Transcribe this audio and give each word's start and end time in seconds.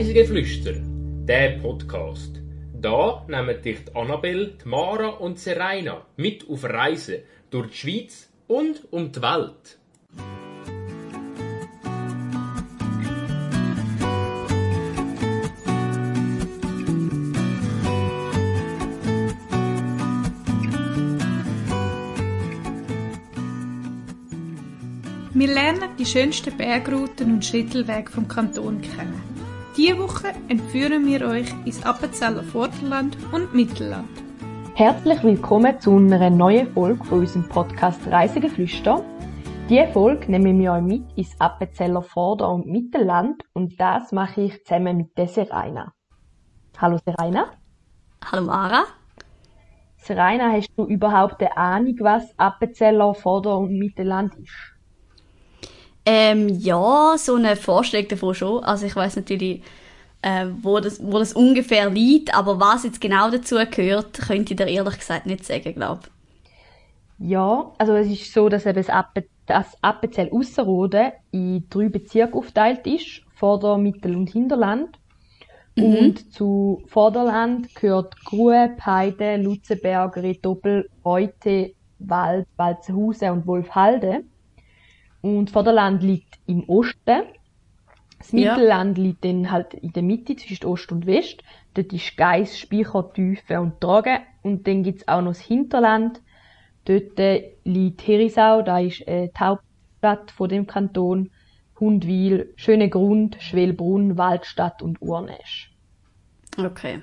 Reisegeflüster, 0.00 0.76
der 1.28 1.58
Podcast. 1.58 2.40
Da 2.72 3.22
nehmen 3.28 3.60
dich 3.60 3.84
die 3.84 3.94
Annabelle, 3.94 4.54
die 4.64 4.66
Mara 4.66 5.08
und 5.08 5.38
Serena 5.38 6.06
mit 6.16 6.48
auf 6.48 6.64
Reisen 6.64 7.16
durch 7.50 7.68
die 7.72 7.76
Schweiz 7.76 8.30
und 8.46 8.90
um 8.90 9.12
die 9.12 9.20
Welt. 9.20 9.78
Wir 25.34 25.48
lernen 25.48 25.90
die 25.98 26.06
schönsten 26.06 26.56
Bergrouten 26.56 27.34
und 27.34 27.44
Schrittelwege 27.44 28.10
vom 28.10 28.26
Kanton 28.26 28.80
kennen. 28.80 29.29
Diese 29.80 29.98
Woche 29.98 30.34
entführen 30.48 31.06
wir 31.06 31.26
euch 31.26 31.48
ins 31.64 31.82
Appenzeller 31.86 32.42
Vorderland 32.42 33.16
und 33.32 33.54
Mittelland. 33.54 34.10
Herzlich 34.74 35.22
willkommen 35.22 35.80
zu 35.80 35.96
einer 35.96 36.28
neuen 36.28 36.70
Folge 36.74 37.02
von 37.02 37.20
unserem 37.20 37.48
Podcast 37.48 38.06
Reisegeflüster. 38.06 39.02
Diese 39.70 39.86
Folge 39.86 40.30
nehmen 40.30 40.60
wir 40.60 40.72
euch 40.72 40.82
mit 40.82 41.04
ins 41.16 41.34
Appenzeller 41.40 42.02
Vorder- 42.02 42.50
und 42.52 42.66
Mittelland 42.66 43.42
und 43.54 43.80
das 43.80 44.12
mache 44.12 44.42
ich 44.42 44.64
zusammen 44.66 44.98
mit 44.98 45.16
der 45.16 45.28
Seraina. 45.28 45.94
Hallo 46.76 46.98
Seraina. 47.02 47.50
Hallo 48.22 48.44
Mara. 48.44 48.84
Seraina, 49.96 50.52
hast 50.52 50.68
du 50.76 50.84
überhaupt 50.84 51.40
eine 51.40 51.56
Ahnung, 51.56 51.96
was 52.00 52.38
Appenzeller 52.38 53.14
Vorder- 53.14 53.56
und 53.56 53.78
Mittelland 53.78 54.34
ist? 54.34 54.69
Ähm, 56.06 56.48
ja, 56.48 57.16
so 57.18 57.34
eine 57.34 57.56
Vorstellung 57.56 58.08
davon 58.08 58.34
schon. 58.34 58.64
Also 58.64 58.86
ich 58.86 58.96
weiß 58.96 59.16
natürlich, 59.16 59.62
äh, 60.22 60.46
wo, 60.62 60.80
das, 60.80 61.00
wo 61.02 61.18
das 61.18 61.32
ungefähr 61.32 61.90
liegt, 61.90 62.34
aber 62.34 62.60
was 62.60 62.84
jetzt 62.84 63.00
genau 63.00 63.30
dazu 63.30 63.56
gehört, 63.70 64.14
könnte 64.14 64.54
ich 64.54 64.56
dir 64.56 64.66
ehrlich 64.66 64.98
gesagt 64.98 65.26
nicht 65.26 65.44
sagen, 65.44 65.74
glaube 65.74 66.02
Ja, 67.18 67.72
also 67.78 67.94
es 67.94 68.08
ist 68.08 68.32
so, 68.32 68.48
dass 68.48 68.66
eben 68.66 68.76
das, 68.76 68.88
Appe, 68.88 69.26
das 69.46 69.76
Appenzell 69.82 70.30
Ausserrhoden 70.32 71.12
in 71.32 71.68
drei 71.68 71.88
Bezirke 71.88 72.34
aufgeteilt 72.36 72.86
ist, 72.86 73.22
Vorder-, 73.34 73.78
Mittel- 73.78 74.16
und 74.16 74.30
Hinterland. 74.30 74.98
Und 75.78 76.32
zu 76.34 76.82
Vorderland 76.88 77.74
gehört 77.74 78.16
Grue, 78.24 78.76
Heide, 78.84 79.36
Lutzenberg, 79.36 80.16
Retopel, 80.16 80.90
Reute, 81.04 81.74
Wald, 81.98 82.46
Walzenhausen 82.56 83.30
und 83.30 83.46
Wolfhalde. 83.46 84.24
Und 85.22 85.50
Vorderland 85.50 86.02
liegt 86.02 86.38
im 86.46 86.68
Osten. 86.68 87.22
Das 88.18 88.32
Ja. 88.32 88.54
Mittelland 88.54 88.98
liegt 88.98 89.24
dann 89.24 89.50
halt 89.50 89.74
in 89.74 89.92
der 89.92 90.02
Mitte 90.02 90.36
zwischen 90.36 90.66
Ost 90.66 90.92
und 90.92 91.06
West. 91.06 91.42
Dort 91.74 91.92
ist 91.92 92.16
Geiss, 92.16 92.58
Speicher, 92.58 93.12
Tiefe 93.12 93.60
und 93.60 93.80
Tragen. 93.80 94.18
Und 94.42 94.66
dann 94.66 94.82
gibt's 94.82 95.06
auch 95.08 95.22
noch 95.22 95.30
das 95.32 95.40
Hinterland. 95.40 96.20
Dort 96.84 97.18
äh, 97.18 97.52
liegt 97.64 98.06
Herisau, 98.06 98.62
da 98.62 98.78
ist 98.80 99.06
äh, 99.06 99.28
die 99.28 99.40
Hauptstadt 99.40 100.30
von 100.30 100.48
dem 100.48 100.66
Kanton. 100.66 101.30
Hundwil, 101.78 102.52
Schönegrund, 102.56 103.38
Schwelbrunn, 103.40 104.18
Waldstadt 104.18 104.82
und 104.82 105.00
Urnäsch. 105.00 105.72
Okay. 106.58 107.00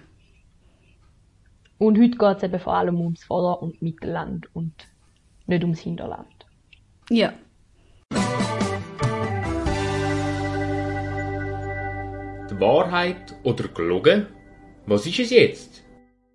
Und 1.79 1.97
heute 1.97 2.17
geht's 2.17 2.43
eben 2.43 2.59
vor 2.59 2.73
allem 2.73 3.01
ums 3.01 3.23
Vorder- 3.23 3.61
und 3.61 3.81
Mittelland 3.81 4.53
und 4.55 4.73
nicht 5.47 5.63
ums 5.63 5.79
Hinterland. 5.79 6.45
Ja. 7.09 7.33
Die 12.49 12.61
Wahrheit 12.61 13.35
oder 13.43 13.67
gelogen? 13.67 14.27
Was 14.85 15.05
ist 15.05 15.19
es 15.19 15.31
jetzt? 15.31 15.83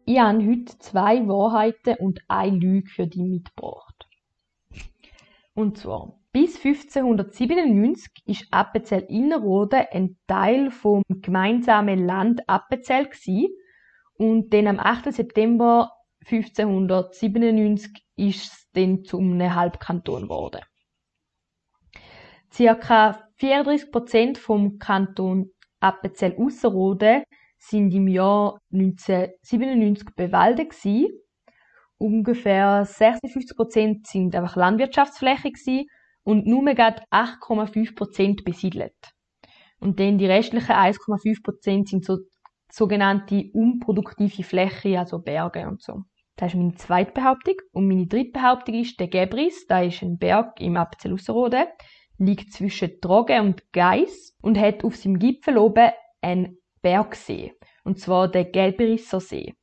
Ich 0.05 0.19
habe 0.19 0.47
heute 0.47 0.79
zwei 0.79 1.27
Wahrheiten 1.27 1.95
und 2.01 2.21
eine 2.29 2.55
Lüge 2.55 2.91
für 2.91 3.07
dich 3.07 3.23
mitgebracht. 3.23 4.07
Und 5.55 5.79
zwar, 5.79 6.21
bis 6.31 6.57
1597 6.57 8.13
ist 8.27 8.47
Appenzell 8.51 9.07
Innerrhoden 9.09 9.87
ein 9.91 10.19
Teil 10.27 10.71
vom 10.71 11.03
gemeinsamen 11.09 12.05
Land 12.05 12.43
Appenzell 12.47 13.09
und 14.19 14.53
dann 14.53 14.67
am 14.67 14.79
8. 14.81 15.15
September 15.15 15.93
1597 16.27 18.05
ist 18.17 18.53
es 18.53 18.69
dann 18.75 19.03
zu 19.05 19.19
einem 19.19 19.55
Halbkanton 19.55 20.25
geworden. 20.25 20.61
Circa 22.53 23.29
34% 23.41 24.37
vom 24.37 24.79
Kanton 24.79 25.51
Appenzell 25.83 26.37
Ausserrhoden 26.39 27.25
sind 27.59 27.93
im 27.95 28.09
Jahr 28.09 28.59
1997 28.73 30.15
bewaldet 30.17 30.71
gsi. 30.71 31.09
Ungefähr 31.99 32.85
56% 32.85 34.07
sind 34.07 34.35
einfach 34.35 34.57
Landwirtschaftsfläche 34.57 35.53
gsi 35.53 35.87
und 36.25 36.47
nur 36.47 36.65
gerade 36.75 37.03
8,5% 37.11 38.45
besiedelt. 38.45 38.97
Und 39.79 39.99
dann 39.99 40.19
die 40.19 40.27
restlichen 40.27 40.73
1,5% 40.73 41.89
sind 41.89 42.05
so 42.05 42.19
sogenannte 42.71 43.51
unproduktive 43.53 44.43
Fläche, 44.43 44.99
also 44.99 45.19
Berge 45.19 45.69
und 45.69 45.83
so. 45.83 46.03
Das 46.37 46.53
ist 46.53 46.59
meine 46.59 46.75
zweite 46.75 47.13
Behauptung. 47.13 47.57
Und 47.73 47.89
meine 47.89 48.07
dritte 48.07 48.33
Behauptung 48.33 48.77
ist, 48.77 48.99
der 48.99 49.09
Gebris, 49.09 49.67
da 49.67 49.83
ist 49.83 50.03
ein 50.03 50.19
Berg 50.19 50.61
im 50.61 50.77
Appenzell 50.77 51.13
Ausserrhoden, 51.13 51.67
liegt 52.25 52.53
zwischen 52.53 53.01
Trogen 53.01 53.41
und 53.41 53.73
Geiss 53.73 54.37
und 54.41 54.59
hat 54.59 54.85
auf 54.85 54.97
seinem 54.97 55.19
Gipfel 55.19 55.59
oben 55.59 55.91
einen 56.21 56.59
Bergsee. 56.81 57.55
Und 57.85 57.99
zwar 57.99 58.29
der 58.29 58.45
Gelberisser 58.45 59.21
See. 59.21 59.55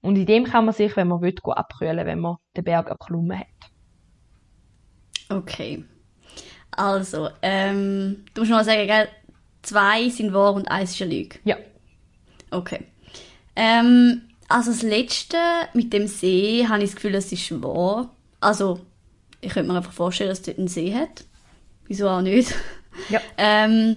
Und 0.00 0.16
in 0.16 0.26
dem 0.26 0.44
kann 0.44 0.64
man 0.64 0.74
sich, 0.74 0.96
wenn 0.96 1.08
man 1.08 1.20
will, 1.20 1.34
abkühlen, 1.44 2.06
wenn 2.06 2.20
man 2.20 2.36
den 2.56 2.64
Berg 2.64 2.88
erklommen 2.88 3.38
hat. 3.38 3.46
Okay. 5.28 5.84
Also, 6.70 7.28
ähm, 7.42 8.24
du 8.34 8.40
musst 8.40 8.50
noch 8.50 8.58
mal 8.58 8.64
sagen, 8.64 8.86
gell? 8.86 9.08
Zwei 9.62 10.08
sind 10.08 10.32
wahr 10.32 10.54
und 10.54 10.66
eins 10.68 10.92
ist 10.92 11.02
eine 11.02 11.14
Lüge. 11.14 11.38
Ja. 11.44 11.56
Okay. 12.50 12.86
Ähm, 13.54 14.22
also 14.48 14.70
das 14.72 14.82
letzte 14.82 15.36
mit 15.72 15.92
dem 15.92 16.08
See 16.08 16.66
habe 16.66 16.82
ich 16.82 16.90
das 16.90 16.96
Gefühl, 16.96 17.12
das 17.12 17.30
ist 17.30 17.62
wahr. 17.62 18.10
Also, 18.40 18.80
ich 19.40 19.52
könnte 19.52 19.70
mir 19.70 19.76
einfach 19.76 19.92
vorstellen, 19.92 20.30
dass 20.30 20.40
es 20.40 20.46
dort 20.46 20.58
einen 20.58 20.68
See 20.68 20.94
hat. 20.94 21.24
Wieso 21.86 22.08
auch 22.08 22.22
nicht? 22.22 22.54
Ja. 23.08 23.20
Ähm, 23.36 23.96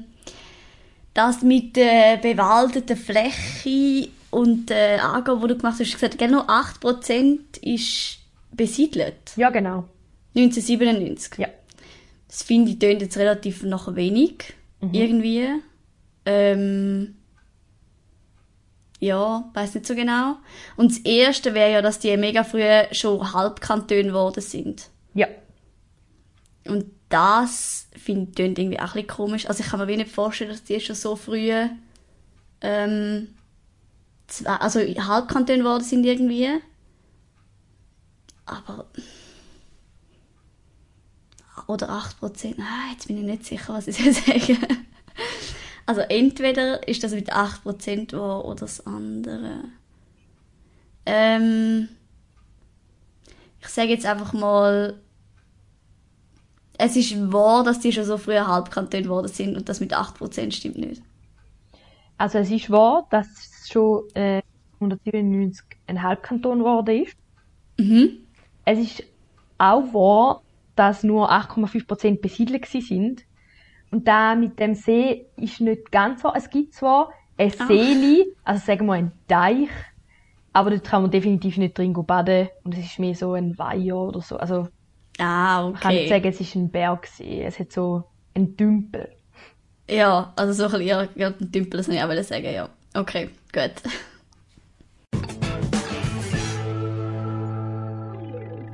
das 1.13 1.41
mit 1.41 1.75
der 1.75 2.17
bewaldeten 2.17 2.97
Fläche 2.97 4.09
und 4.31 4.69
der 4.69 5.03
Angabe, 5.03 5.41
die 5.41 5.53
du 5.53 5.57
gemacht 5.57 5.79
hast, 5.79 5.93
hast 5.93 6.01
du 6.01 6.09
gesagt, 6.09 6.31
nur 6.31 6.49
8% 6.49 7.39
ist 7.61 8.19
besiedelt. 8.51 9.31
Ja, 9.35 9.49
genau. 9.49 9.85
1997. 10.35 11.39
Ja. 11.39 11.47
Das 12.27 12.43
finde 12.43 12.71
ich 12.71 12.79
tönt 12.79 13.01
jetzt 13.01 13.17
relativ 13.17 13.63
noch 13.63 13.95
wenig. 13.95 14.53
Irgendwie. 14.91 15.47
Ähm, 16.25 17.15
ja, 18.99 19.49
weiß 19.53 19.75
nicht 19.75 19.87
so 19.87 19.95
genau. 19.95 20.35
Und 20.75 20.91
das 20.91 20.97
erste 20.99 21.53
wäre 21.53 21.71
ja, 21.71 21.81
dass 21.81 21.99
die 21.99 22.15
mega 22.17 22.43
früh 22.43 22.63
schon 22.91 23.33
Halbkantone 23.33 24.05
geworden 24.05 24.41
sind. 24.41 24.89
Ja. 25.13 25.27
Und 26.67 26.85
das 27.09 27.87
finde 27.95 28.31
ich 28.31 28.59
irgendwie 28.59 28.79
auch 28.79 28.95
ein 28.95 29.07
komisch. 29.07 29.47
Also 29.47 29.63
ich 29.63 29.69
kann 29.69 29.79
mir 29.79 29.87
wenig 29.87 30.11
vorstellen, 30.11 30.49
dass 30.49 30.63
die 30.63 30.79
schon 30.79 30.95
so 30.95 31.15
früh 31.15 31.51
ähm, 32.61 33.27
zwei, 34.27 34.55
also 34.55 34.79
Halbkantone 34.79 35.59
geworden 35.59 35.83
sind 35.83 36.05
irgendwie. 36.05 36.49
Aber 38.45 38.87
oder 41.67 41.89
8%. 41.89 42.55
Ah, 42.59 42.91
jetzt 42.91 43.07
bin 43.07 43.17
ich 43.17 43.23
nicht 43.23 43.45
sicher, 43.45 43.73
was 43.73 43.87
ich 43.87 43.97
sagen. 43.97 44.59
Also 45.85 46.01
entweder 46.01 46.87
ist 46.87 47.03
das 47.03 47.11
mit 47.11 47.33
8% 47.33 48.17
wahr 48.17 48.45
oder 48.45 48.61
das 48.61 48.85
andere. 48.85 49.65
Ähm, 51.05 51.89
ich 53.61 53.67
sage 53.67 53.89
jetzt 53.89 54.05
einfach 54.05 54.33
mal, 54.33 54.99
es 56.77 56.95
ist 56.95 57.31
wahr, 57.31 57.63
dass 57.63 57.79
die 57.79 57.91
schon 57.91 58.05
so 58.05 58.17
früh 58.17 58.37
Halbkanton 58.37 59.03
geworden 59.03 59.27
sind 59.27 59.55
und 59.55 59.69
das 59.69 59.79
mit 59.79 59.95
8% 59.95 60.51
stimmt 60.51 60.77
nicht. 60.77 61.01
Also 62.17 62.39
es 62.39 62.51
ist 62.51 62.69
wahr, 62.69 63.07
dass 63.09 63.27
es 63.27 63.69
schon 63.69 64.03
äh, 64.13 64.41
197 64.79 65.65
ein 65.87 66.01
Halbkanton 66.01 66.59
geworden 66.59 67.03
ist. 67.03 67.15
Mhm. 67.77 68.25
Es 68.65 68.79
ist 68.79 69.03
auch 69.57 69.93
wahr, 69.93 70.41
dass 70.75 71.03
nur 71.03 71.31
8,5% 71.31 72.21
besiedelt 72.21 72.65
sind. 72.65 73.23
Und 73.91 74.07
da 74.07 74.35
mit 74.35 74.59
dem 74.59 74.75
See 74.75 75.25
ist 75.37 75.61
nicht 75.61 75.91
ganz 75.91 76.23
wahr. 76.23 76.33
Es 76.35 76.49
gibt 76.49 76.73
zwar 76.73 77.11
ein 77.37 77.51
Ah. 77.59 77.67
Seeli, 77.67 78.25
also 78.43 78.65
sagen 78.65 78.85
wir 78.87 78.93
ein 78.93 79.11
Teich, 79.27 79.69
aber 80.53 80.71
dort 80.71 80.85
kann 80.85 81.01
man 81.01 81.11
definitiv 81.11 81.57
nicht 81.57 81.77
drin 81.77 81.93
baden 81.93 82.49
und 82.63 82.73
es 82.77 82.85
ist 82.85 82.99
mehr 82.99 83.15
so 83.15 83.33
ein 83.33 83.57
Weiher 83.57 83.97
oder 83.97 84.21
so. 84.21 84.37
Also 84.37 84.67
Ah, 85.17 85.63
man 85.63 85.79
kann 85.79 85.93
nicht 85.93 86.05
okay. 86.05 86.09
sagen, 86.09 86.27
es 86.27 86.41
ist 86.41 86.55
ein 86.55 86.69
Bergsee. 86.69 87.43
Es 87.43 87.59
hat 87.59 87.71
so 87.71 88.03
einen 88.33 88.57
Dümpel. 88.57 89.09
Ja, 89.89 90.33
also 90.35 90.53
so 90.53 90.63
ein 90.65 90.71
bisschen, 90.71 90.87
ja, 90.87 91.07
ja 91.15 91.27
ein 91.27 91.51
Tümpel, 91.51 91.77
das 91.77 91.87
wollte 91.87 91.99
ich 91.99 92.19
auch 92.19 92.23
sagen, 92.23 92.53
ja. 92.53 92.69
Okay, 92.93 93.29
gut. 93.53 93.73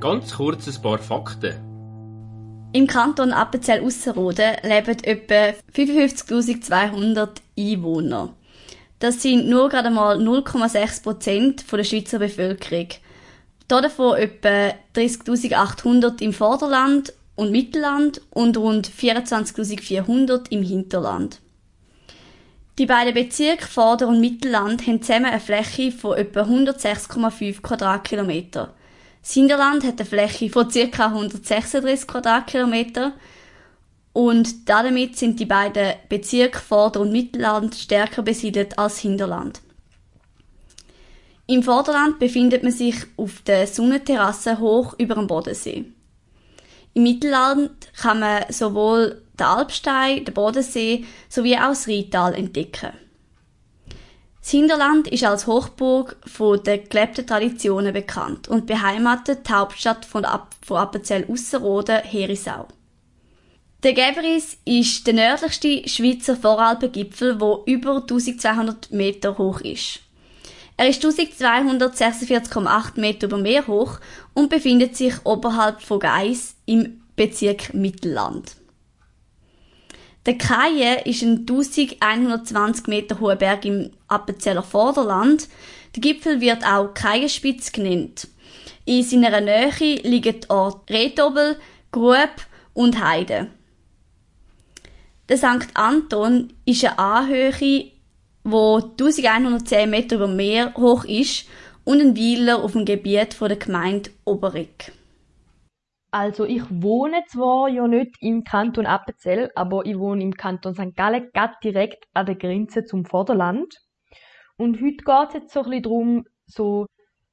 Ganz 0.00 0.34
kurz 0.34 0.66
ein 0.66 0.82
paar 0.82 0.98
Fakten. 0.98 1.54
Im 2.72 2.86
Kanton 2.86 3.32
Appenzell 3.32 3.84
Ausserrhoden 3.84 4.56
leben 4.62 4.96
etwa 5.04 5.54
55.200 5.74 7.28
Einwohner. 7.58 8.34
Das 8.98 9.20
sind 9.20 9.48
nur 9.48 9.68
gerade 9.68 9.90
mal 9.90 10.16
0,6 10.16 11.02
Prozent 11.02 11.70
der 11.70 11.84
Schweizer 11.84 12.18
Bevölkerung. 12.18 12.88
Davon 13.80 14.18
etwa 14.18 14.74
30.800 14.94 16.20
im 16.20 16.34
Vorderland 16.34 17.14
und 17.36 17.50
Mittelland 17.50 18.20
und 18.28 18.58
rund 18.58 18.86
24.400 18.86 20.50
im 20.50 20.62
Hinterland. 20.62 21.40
Die 22.78 22.84
beiden 22.84 23.14
Bezirke 23.14 23.66
Vorder- 23.66 24.08
und 24.08 24.20
Mittelland 24.20 24.86
haben 24.86 25.00
zusammen 25.00 25.24
eine 25.24 25.40
Fläche 25.40 25.90
von 25.90 26.18
etwa 26.18 26.42
106,5 26.42 27.62
Quadratkilometer. 27.62 28.74
Das 29.22 29.32
Hinterland 29.32 29.84
hat 29.84 30.00
eine 30.00 30.08
Fläche 30.08 30.50
von 30.50 30.68
ca. 30.68 31.06
136 31.06 32.06
Quadratkilometer 32.06 33.14
und 34.12 34.68
damit 34.68 35.16
sind 35.16 35.40
die 35.40 35.46
beiden 35.46 35.94
Bezirke 36.10 36.58
Vorder- 36.58 37.00
und 37.00 37.12
Mittelland 37.12 37.74
stärker 37.74 38.22
besiedelt 38.22 38.78
als 38.78 38.98
Hinterland. 38.98 39.62
Im 41.46 41.62
Vorderland 41.62 42.18
befindet 42.18 42.62
man 42.62 42.72
sich 42.72 42.94
auf 43.16 43.42
der 43.42 43.66
Sonnenterrasse 43.66 44.58
hoch 44.58 44.94
über 44.98 45.16
dem 45.16 45.26
Bodensee. 45.26 45.84
Im 46.94 47.02
Mittelland 47.02 47.70
kann 47.96 48.20
man 48.20 48.44
sowohl 48.50 49.22
den 49.38 49.46
Alpstein, 49.46 50.24
den 50.24 50.34
Bodensee 50.34 51.04
sowie 51.28 51.56
auch 51.56 51.70
das 51.70 51.88
Rheintal 51.88 52.34
entdecken. 52.34 52.92
Das 54.40 54.50
Hinterland 54.50 55.08
ist 55.08 55.24
als 55.24 55.46
Hochburg 55.46 56.16
von 56.26 56.62
den 56.62 56.88
gelebten 56.88 57.26
Traditionen 57.26 57.92
bekannt 57.92 58.48
und 58.48 58.66
beheimatet 58.66 59.48
die 59.48 59.52
Hauptstadt 59.52 60.04
von, 60.04 60.24
App 60.24 60.48
von 60.64 60.78
Appenzell 60.78 61.26
Ausserrhoden, 61.28 62.02
Herisau. 62.02 62.66
Der 63.82 63.94
Gebris 63.94 64.58
ist 64.64 65.06
der 65.06 65.14
nördlichste 65.14 65.88
Schweizer 65.88 66.36
Voralpengipfel, 66.36 67.36
der 67.36 67.58
über 67.66 67.96
1200 67.96 68.92
Meter 68.92 69.38
hoch 69.38 69.60
ist. 69.60 70.00
Er 70.76 70.88
ist 70.88 71.04
1246,8 71.04 72.98
Meter 72.98 73.26
über 73.26 73.38
Meer 73.38 73.66
hoch 73.66 74.00
und 74.34 74.48
befindet 74.48 74.96
sich 74.96 75.14
oberhalb 75.24 75.82
von 75.82 76.00
Geis 76.00 76.56
im 76.66 77.02
Bezirk 77.14 77.74
Mittelland. 77.74 78.56
Der 80.24 80.38
Kaie 80.38 81.02
ist 81.04 81.22
ein 81.22 81.40
1120 81.40 82.86
Meter 82.86 83.18
hoher 83.18 83.36
Berg 83.36 83.64
im 83.64 83.90
Appenzeller 84.06 84.62
Vorderland. 84.62 85.48
Der 85.94 86.00
Gipfel 86.00 86.40
wird 86.40 86.64
auch 86.64 86.94
Kaienspitz 86.94 87.72
genannt. 87.72 88.28
In 88.84 89.02
seiner 89.02 89.40
Nähe 89.40 90.00
liegen 90.02 90.40
die 90.40 90.50
Orte 90.50 90.94
Retobel, 90.94 91.58
Grub 91.90 92.30
und 92.72 93.02
Heide. 93.04 93.48
Der 95.28 95.36
St. 95.36 95.68
Anton 95.74 96.52
ist 96.64 96.84
eine 96.84 96.98
Anhöhe, 96.98 97.91
wo 98.44 98.76
1110 98.76 99.88
Meter 99.88 100.16
über 100.16 100.28
Meer 100.28 100.74
hoch 100.74 101.04
ist 101.04 101.48
und 101.84 102.00
ein 102.00 102.16
Weiler 102.16 102.62
auf 102.62 102.72
dem 102.72 102.84
Gebiet 102.84 103.40
der 103.40 103.56
Gemeinde 103.56 104.10
Oberegg. 104.24 104.92
Also 106.10 106.44
ich 106.44 106.62
wohne 106.68 107.24
zwar 107.26 107.68
ja 107.68 107.88
nicht 107.88 108.16
im 108.20 108.44
Kanton 108.44 108.84
Appenzell, 108.84 109.50
aber 109.54 109.86
ich 109.86 109.98
wohne 109.98 110.22
im 110.22 110.34
Kanton 110.34 110.74
St. 110.74 110.94
Gallen, 110.94 111.30
gerade 111.32 111.54
direkt 111.64 112.04
an 112.12 112.26
der 112.26 112.34
Grenze 112.34 112.84
zum 112.84 113.06
Vorderland. 113.06 113.74
Und 114.58 114.82
heute 114.82 115.04
geht 115.04 115.28
es 115.28 115.34
jetzt 115.34 115.52
so 115.54 115.60
ein 115.60 115.70
bisschen 115.70 115.82
darum, 115.84 116.24
so, 116.46 116.86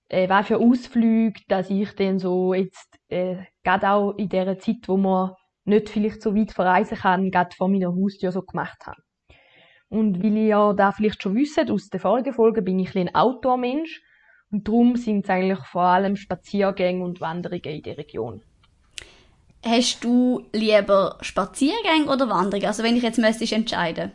äh, 0.08 0.30
was 0.30 0.48
für 0.48 0.60
Ausflüge, 0.60 1.42
dass 1.50 1.70
ich 1.70 1.94
dann 1.96 2.20
so 2.20 2.54
jetzt, 2.54 2.96
äh, 3.10 3.44
gerade 3.64 3.90
auch 3.90 4.14
in 4.14 4.30
der 4.30 4.58
Zeit, 4.60 4.88
wo 4.88 4.96
man 4.96 5.34
nicht 5.66 5.90
vielleicht 5.90 6.22
so 6.22 6.34
weit 6.34 6.52
verreisen 6.54 6.98
kann, 6.98 7.32
gerade 7.32 7.56
vor 7.56 7.68
meiner 7.68 7.94
Haustür 7.94 8.32
so 8.32 8.42
gemacht 8.42 8.80
habe. 8.86 9.02
Und 9.90 10.24
weil 10.24 10.38
ihr 10.38 10.48
ja 10.48 10.74
da 10.74 10.92
vielleicht 10.92 11.22
schon 11.22 11.36
wisst, 11.36 11.70
aus 11.70 11.90
der 11.90 12.00
vorigen 12.00 12.34
Folge 12.34 12.62
bin 12.62 12.80
ich 12.80 12.96
ein 12.96 13.14
Outdoor-Mensch. 13.14 14.02
Und 14.52 14.68
darum 14.68 14.96
sind 14.96 15.26
es 15.26 15.30
eigentlich 15.30 15.60
vor 15.60 15.84
allem 15.84 16.16
Spaziergänge 16.16 17.04
und 17.04 17.22
Wanderungen 17.22 17.64
in 17.64 17.82
der 17.82 17.98
Region. 17.98 18.42
Hast 19.66 20.04
du 20.04 20.46
lieber 20.54 21.18
Spaziergänge 21.22 22.06
oder 22.06 22.30
Wanderungen? 22.30 22.68
Also 22.68 22.84
wenn 22.84 22.96
ich 22.96 23.04
jetzt 23.04 23.20
müsstest 23.20 23.52
entscheiden. 23.52 24.12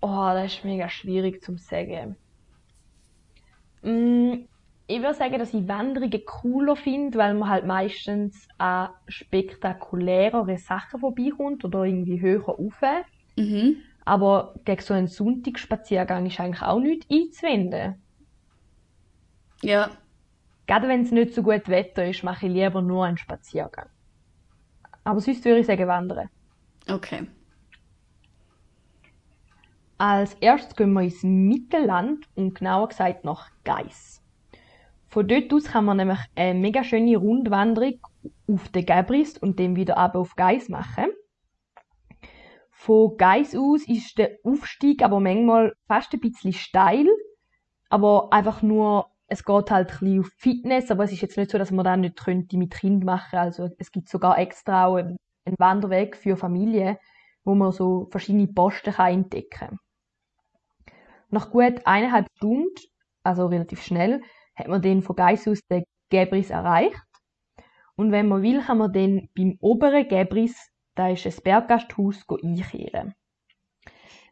Oh, 0.00 0.30
das 0.32 0.54
ist 0.54 0.64
mega 0.64 0.88
schwierig 0.88 1.42
zu 1.42 1.56
sagen. 1.56 2.16
Mm, 3.82 4.44
ich 4.86 5.00
würde 5.00 5.14
sagen, 5.14 5.38
dass 5.38 5.54
ich 5.54 5.66
Wanderungen 5.66 6.24
cooler 6.24 6.76
finde, 6.76 7.18
weil 7.18 7.34
man 7.34 7.48
halt 7.48 7.66
meistens 7.66 8.48
an 8.58 8.90
spektakulärere 9.08 10.58
Sachen 10.58 11.00
vorbeikommt 11.00 11.64
oder 11.64 11.84
irgendwie 11.84 12.20
höher 12.20 12.42
rauf. 12.42 12.80
Mhm. 13.36 13.82
Aber 14.08 14.54
gegen 14.64 14.80
so 14.80 14.94
einen 14.94 15.06
Sonntagsspaziergang 15.06 16.24
ist 16.24 16.40
eigentlich 16.40 16.62
auch 16.62 16.80
nichts 16.80 17.06
einzuwenden. 17.12 18.02
Ja. 19.60 19.90
Gerade 20.66 20.88
wenn 20.88 21.02
es 21.02 21.10
nicht 21.10 21.34
so 21.34 21.42
gut 21.42 21.68
Wetter 21.68 22.06
ist, 22.06 22.24
mache 22.24 22.46
ich 22.46 22.52
lieber 22.54 22.80
nur 22.80 23.04
einen 23.04 23.18
Spaziergang. 23.18 23.90
Aber 25.04 25.20
sonst 25.20 25.44
würde 25.44 25.60
ich 25.60 25.66
sagen 25.66 25.86
wandern. 25.86 26.30
Okay. 26.88 27.26
Als 29.98 30.32
erstes 30.40 30.74
gehen 30.74 30.94
wir 30.94 31.02
ins 31.02 31.22
Mittelland 31.22 32.24
und 32.34 32.54
genauer 32.54 32.88
gesagt 32.88 33.26
nach 33.26 33.50
Geiss. 33.62 34.22
Von 35.08 35.28
dort 35.28 35.52
aus 35.52 35.64
kann 35.64 35.84
man 35.84 35.98
nämlich 35.98 36.20
eine 36.34 36.58
mega 36.58 36.82
schöne 36.82 37.18
Rundwanderung 37.18 38.00
auf 38.46 38.70
den 38.70 38.86
Gebris 38.86 39.36
und 39.36 39.60
dann 39.60 39.76
wieder 39.76 39.98
ab 39.98 40.14
auf 40.14 40.34
Geiss 40.34 40.70
machen. 40.70 41.10
Von 42.80 43.16
Geiss 43.16 43.56
aus 43.56 43.88
ist 43.88 44.18
der 44.18 44.38
Aufstieg 44.44 45.02
aber 45.02 45.18
manchmal 45.18 45.74
fast 45.88 46.14
ein 46.14 46.20
bisschen 46.20 46.52
steil, 46.52 47.08
aber 47.90 48.32
einfach 48.32 48.62
nur, 48.62 49.10
es 49.26 49.44
geht 49.44 49.72
halt 49.72 50.00
ein 50.00 50.20
auf 50.20 50.28
Fitness, 50.36 50.88
aber 50.92 51.02
es 51.02 51.12
ist 51.12 51.22
jetzt 51.22 51.36
nicht 51.36 51.50
so, 51.50 51.58
dass 51.58 51.72
man 51.72 51.84
das 51.84 51.98
nicht 51.98 52.16
könnte 52.16 52.56
mit 52.56 52.72
Kind 52.72 53.04
machen. 53.04 53.36
Also 53.36 53.68
es 53.78 53.90
gibt 53.90 54.08
sogar 54.08 54.38
extra 54.38 54.86
auch 54.86 54.94
einen 54.94 55.18
Wanderweg 55.58 56.16
für 56.16 56.36
Familien, 56.36 56.98
wo 57.42 57.56
man 57.56 57.72
so 57.72 58.06
verschiedene 58.12 58.46
Posten 58.46 58.92
kann 58.92 59.12
entdecken 59.12 59.50
kann. 59.50 59.78
Nach 61.30 61.50
gut 61.50 61.84
eineinhalb 61.84 62.28
Stunden, 62.36 62.70
also 63.24 63.46
relativ 63.46 63.82
schnell, 63.82 64.22
hat 64.54 64.68
man 64.68 64.80
dann 64.82 65.02
von 65.02 65.16
Geiss 65.16 65.48
aus 65.48 65.60
den 65.68 65.82
Gebris 66.10 66.50
erreicht. 66.50 67.02
Und 67.96 68.12
wenn 68.12 68.28
man 68.28 68.42
will, 68.42 68.62
kann 68.62 68.78
man 68.78 68.92
dann 68.92 69.28
beim 69.34 69.58
oberen 69.60 70.06
Gebris, 70.06 70.70
da 70.98 71.10
ist 71.10 71.26
ein 71.26 71.42
Berggasthaus, 71.44 72.24
einkehren. 72.28 73.14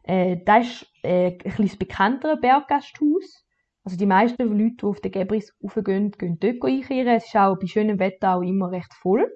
Äh, 0.03 0.37
das 0.45 0.67
ist 0.67 0.87
äh, 1.03 1.31
ein 1.31 1.37
bisschen 1.37 1.79
bekannteres 1.79 2.41
Berggasthaus. 2.41 3.45
Also 3.83 3.97
die 3.97 4.05
meisten 4.05 4.43
Leute, 4.43 4.75
die 4.75 4.85
auf 4.85 4.99
den 4.99 5.11
Gebris 5.13 5.55
raufgehen, 5.63 6.11
gehen 6.11 6.37
dort 6.39 6.63
einkehren. 6.65 7.15
Es 7.15 7.27
ist 7.27 7.35
auch 7.37 7.57
bei 7.57 7.67
schönem 7.67 7.99
Wetter 7.99 8.35
auch 8.35 8.41
immer 8.41 8.69
recht 8.69 8.93
voll. 8.93 9.31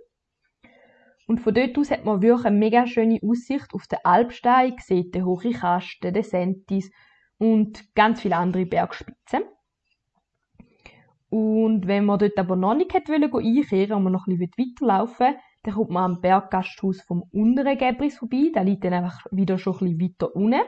Und 1.25 1.39
von 1.39 1.53
dort 1.53 1.77
aus 1.77 1.89
hat 1.89 2.03
man 2.03 2.21
wirklich 2.21 2.45
eine 2.45 2.57
mega 2.57 2.85
schöne 2.85 3.19
Aussicht 3.23 3.73
auf 3.73 3.87
den 3.87 3.99
Alpstein, 4.03 4.75
sieht 4.79 5.15
den 5.15 5.23
Hohe 5.25 5.51
Kasten, 5.51 6.13
den 6.13 6.23
Sentis 6.23 6.91
und 7.37 7.95
ganz 7.95 8.19
viele 8.19 8.35
andere 8.35 8.65
Bergspitzen. 8.65 9.43
Und 11.29 11.87
wenn 11.87 12.03
man 12.03 12.19
dort 12.19 12.37
aber 12.37 12.57
noch 12.57 12.73
nicht 12.75 12.93
wollte 12.93 13.37
einkehren 13.37 13.93
und 13.93 14.03
man 14.03 14.11
noch 14.11 14.27
ein 14.27 14.37
bisschen 14.37 14.51
weiterlaufen 14.57 15.37
dann 15.63 15.75
kommt 15.75 15.91
man 15.91 16.03
am 16.03 16.21
Berggasthaus 16.21 17.01
vom 17.01 17.23
unteren 17.31 17.77
Gebris 17.77 18.17
vorbei. 18.17 18.51
Der 18.53 18.63
liegt 18.63 18.83
dann 18.83 18.93
einfach 18.93 19.25
wieder 19.31 19.57
schon 19.57 19.73
ein 19.73 19.97
bisschen 19.97 20.01
weiter 20.01 20.35
unten. 20.35 20.61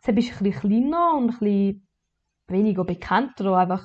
Es 0.00 0.08
ist 0.08 0.08
ein 0.08 0.14
bisschen 0.14 0.52
kleiner 0.52 1.14
und 1.16 1.30
ein 1.30 1.38
bisschen 1.38 1.88
weniger 2.48 2.84
bekannt 2.84 3.40
oder 3.40 3.56
einfach, 3.56 3.84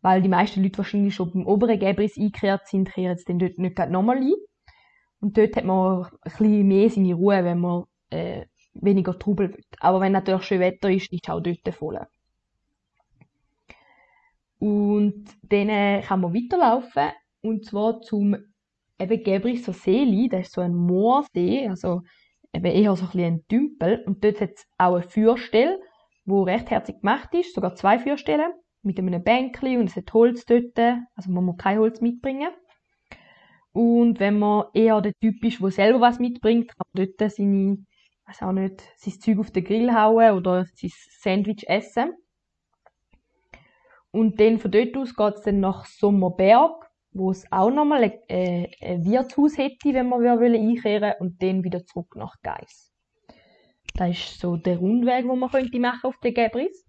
weil 0.00 0.22
die 0.22 0.28
meisten 0.28 0.62
Leute 0.62 0.78
wahrscheinlich 0.78 1.14
schon 1.14 1.32
beim 1.32 1.46
oberen 1.46 1.78
Gebris 1.78 2.18
eingekehrt 2.18 2.66
sind, 2.66 2.92
kehren 2.92 3.16
sie 3.16 3.24
dann 3.26 3.38
dort 3.38 3.58
nicht 3.58 3.78
nochmal 3.90 4.18
ein. 4.18 4.34
Und 5.20 5.38
dort 5.38 5.56
hat 5.56 5.64
man 5.64 6.04
ein 6.04 6.10
bisschen 6.22 6.68
mehr 6.68 6.90
seine 6.90 7.14
Ruhe, 7.14 7.44
wenn 7.44 7.60
man 7.60 7.84
äh, 8.10 8.46
weniger 8.74 9.18
Trubel 9.18 9.54
will. 9.54 9.64
Aber 9.80 10.00
wenn 10.00 10.12
natürlich 10.12 10.42
schön 10.42 10.60
Wetter 10.60 10.90
ist, 10.90 11.12
ist 11.12 11.28
auch 11.30 11.40
dort 11.40 11.74
voll. 11.74 12.00
Und 14.58 15.24
dann 15.42 15.68
äh, 15.68 16.02
kann 16.02 16.20
man 16.20 16.34
weiterlaufen. 16.34 17.10
Und 17.40 17.64
zwar 17.64 18.00
zum 18.00 18.36
eben 18.98 19.22
Gebrisser 19.22 19.72
Seeli. 19.72 20.28
Das 20.28 20.42
ist 20.42 20.52
so 20.52 20.60
ein 20.60 20.74
Moorsee, 20.74 21.68
also 21.68 22.02
eben 22.52 22.66
eher 22.66 22.94
so 22.96 23.06
ein, 23.12 23.24
ein 23.24 23.46
Tümpel. 23.48 24.02
Und 24.06 24.24
dort 24.24 24.40
hat 24.40 24.50
es 24.54 24.66
auch 24.78 24.94
eine 24.94 25.02
Feuerstelle, 25.02 25.80
wo 26.24 26.42
recht 26.42 26.70
herzig 26.70 27.00
gemacht 27.00 27.34
ist. 27.34 27.54
Sogar 27.54 27.74
zwei 27.74 27.98
Feuerstellen. 27.98 28.52
Mit 28.84 28.98
einem 28.98 29.22
Bänkchen 29.22 29.78
und 29.78 29.90
es 29.90 29.96
hat 29.96 30.12
Holz 30.12 30.44
dort. 30.44 30.76
Also 31.14 31.30
man 31.30 31.44
muss 31.44 31.56
kein 31.56 31.78
Holz 31.78 32.00
mitbringen. 32.00 32.50
Und 33.72 34.20
wenn 34.20 34.38
man 34.38 34.66
eher 34.74 35.00
der 35.00 35.14
Typ 35.14 35.42
ist, 35.44 35.60
der 35.60 35.70
selber 35.70 36.00
was 36.00 36.18
mitbringt, 36.18 36.68
kann 36.68 36.86
man 36.92 37.06
dort 37.06 37.30
seine 37.30 37.78
auch 38.40 38.52
nicht, 38.52 38.82
sein 38.96 39.20
Zeug 39.20 39.38
auf 39.38 39.50
den 39.50 39.64
Grill 39.64 39.92
hauen 39.92 40.36
oder 40.36 40.64
sein 40.74 40.90
Sandwich 41.18 41.68
essen. 41.68 42.14
Und 44.10 44.40
dann 44.40 44.58
von 44.58 44.70
dort 44.70 44.96
aus 44.96 45.14
geht 45.14 45.34
es 45.34 45.42
dann 45.42 45.60
nach 45.60 45.86
Sommerberg, 45.86 46.90
wo 47.12 47.30
es 47.30 47.50
auch 47.50 47.70
nochmal 47.70 48.04
ein, 48.04 48.12
äh, 48.28 48.70
ein 48.80 49.04
Wirtshaus 49.04 49.58
hätte, 49.58 49.92
wenn 49.92 50.08
man 50.08 50.26
einkehren 50.26 51.14
und 51.20 51.42
dann 51.42 51.64
wieder 51.64 51.84
zurück 51.84 52.16
nach 52.16 52.36
Geis. 52.42 52.92
Das 53.94 54.10
ist 54.10 54.40
so 54.40 54.56
der 54.56 54.78
Rundweg, 54.78 55.26
den 55.28 55.38
man 55.38 55.50
könnte 55.50 55.78
machen 55.78 56.08
auf 56.08 56.18
den 56.20 56.34
Gebris. 56.34 56.86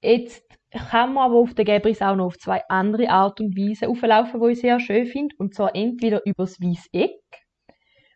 Jetzt 0.00 0.44
kann 0.70 1.12
man 1.12 1.30
aber 1.30 1.36
auf 1.36 1.54
den 1.54 1.66
Gebris 1.66 2.00
auch 2.00 2.16
noch 2.16 2.26
auf 2.26 2.38
zwei 2.38 2.62
andere 2.68 3.08
Art 3.10 3.40
und 3.40 3.56
Weise 3.56 3.88
auflaufen, 3.88 4.40
die 4.40 4.52
ich 4.52 4.60
sehr 4.60 4.80
schön 4.80 5.06
finde. 5.06 5.34
Und 5.38 5.54
zwar 5.54 5.76
entweder 5.76 6.22
übers 6.24 6.58
Eck. 6.92 7.20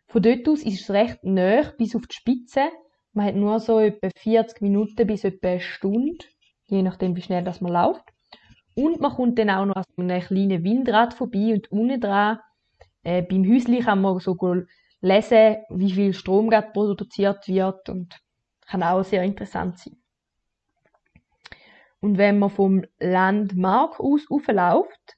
Von 0.07 0.21
dort 0.21 0.47
aus 0.47 0.63
ist 0.63 0.81
es 0.81 0.89
recht 0.89 1.23
nah 1.23 1.71
bis 1.77 1.95
auf 1.95 2.07
die 2.07 2.15
Spitze. 2.15 2.69
Man 3.13 3.25
hat 3.25 3.35
nur 3.35 3.59
so 3.59 3.79
etwa 3.79 4.09
40 4.17 4.61
Minuten 4.61 5.05
bis 5.05 5.23
etwa 5.23 5.49
eine 5.49 5.59
Stunde, 5.59 6.25
je 6.65 6.81
nachdem 6.81 7.15
wie 7.15 7.21
schnell 7.21 7.43
das 7.43 7.61
man 7.61 7.73
läuft. 7.73 8.03
Und 8.77 9.01
man 9.01 9.11
kommt 9.11 9.39
dann 9.39 9.49
auch 9.49 9.65
noch 9.65 9.75
an 9.75 10.11
einem 10.11 10.21
kleinen 10.21 10.63
Windrad 10.63 11.15
vorbei 11.15 11.51
und 11.51 11.71
unten 11.71 11.99
dran, 11.99 12.37
äh, 13.01 13.23
beim 13.23 13.43
Häuschen 13.43 13.79
kann 13.79 14.01
man 14.01 14.19
so 14.19 14.37
lesen, 15.01 15.57
wie 15.69 15.91
viel 15.91 16.13
Strom 16.13 16.51
gerade 16.51 16.69
produziert 16.73 17.47
wird 17.47 17.89
und 17.89 18.19
kann 18.67 18.83
auch 18.83 19.03
sehr 19.03 19.23
interessant 19.23 19.79
sein. 19.79 19.97
Und 22.01 22.19
wenn 22.19 22.37
man 22.37 22.51
vom 22.51 22.83
Landmark 22.99 23.99
aus 23.99 24.27
aufläuft, 24.29 25.17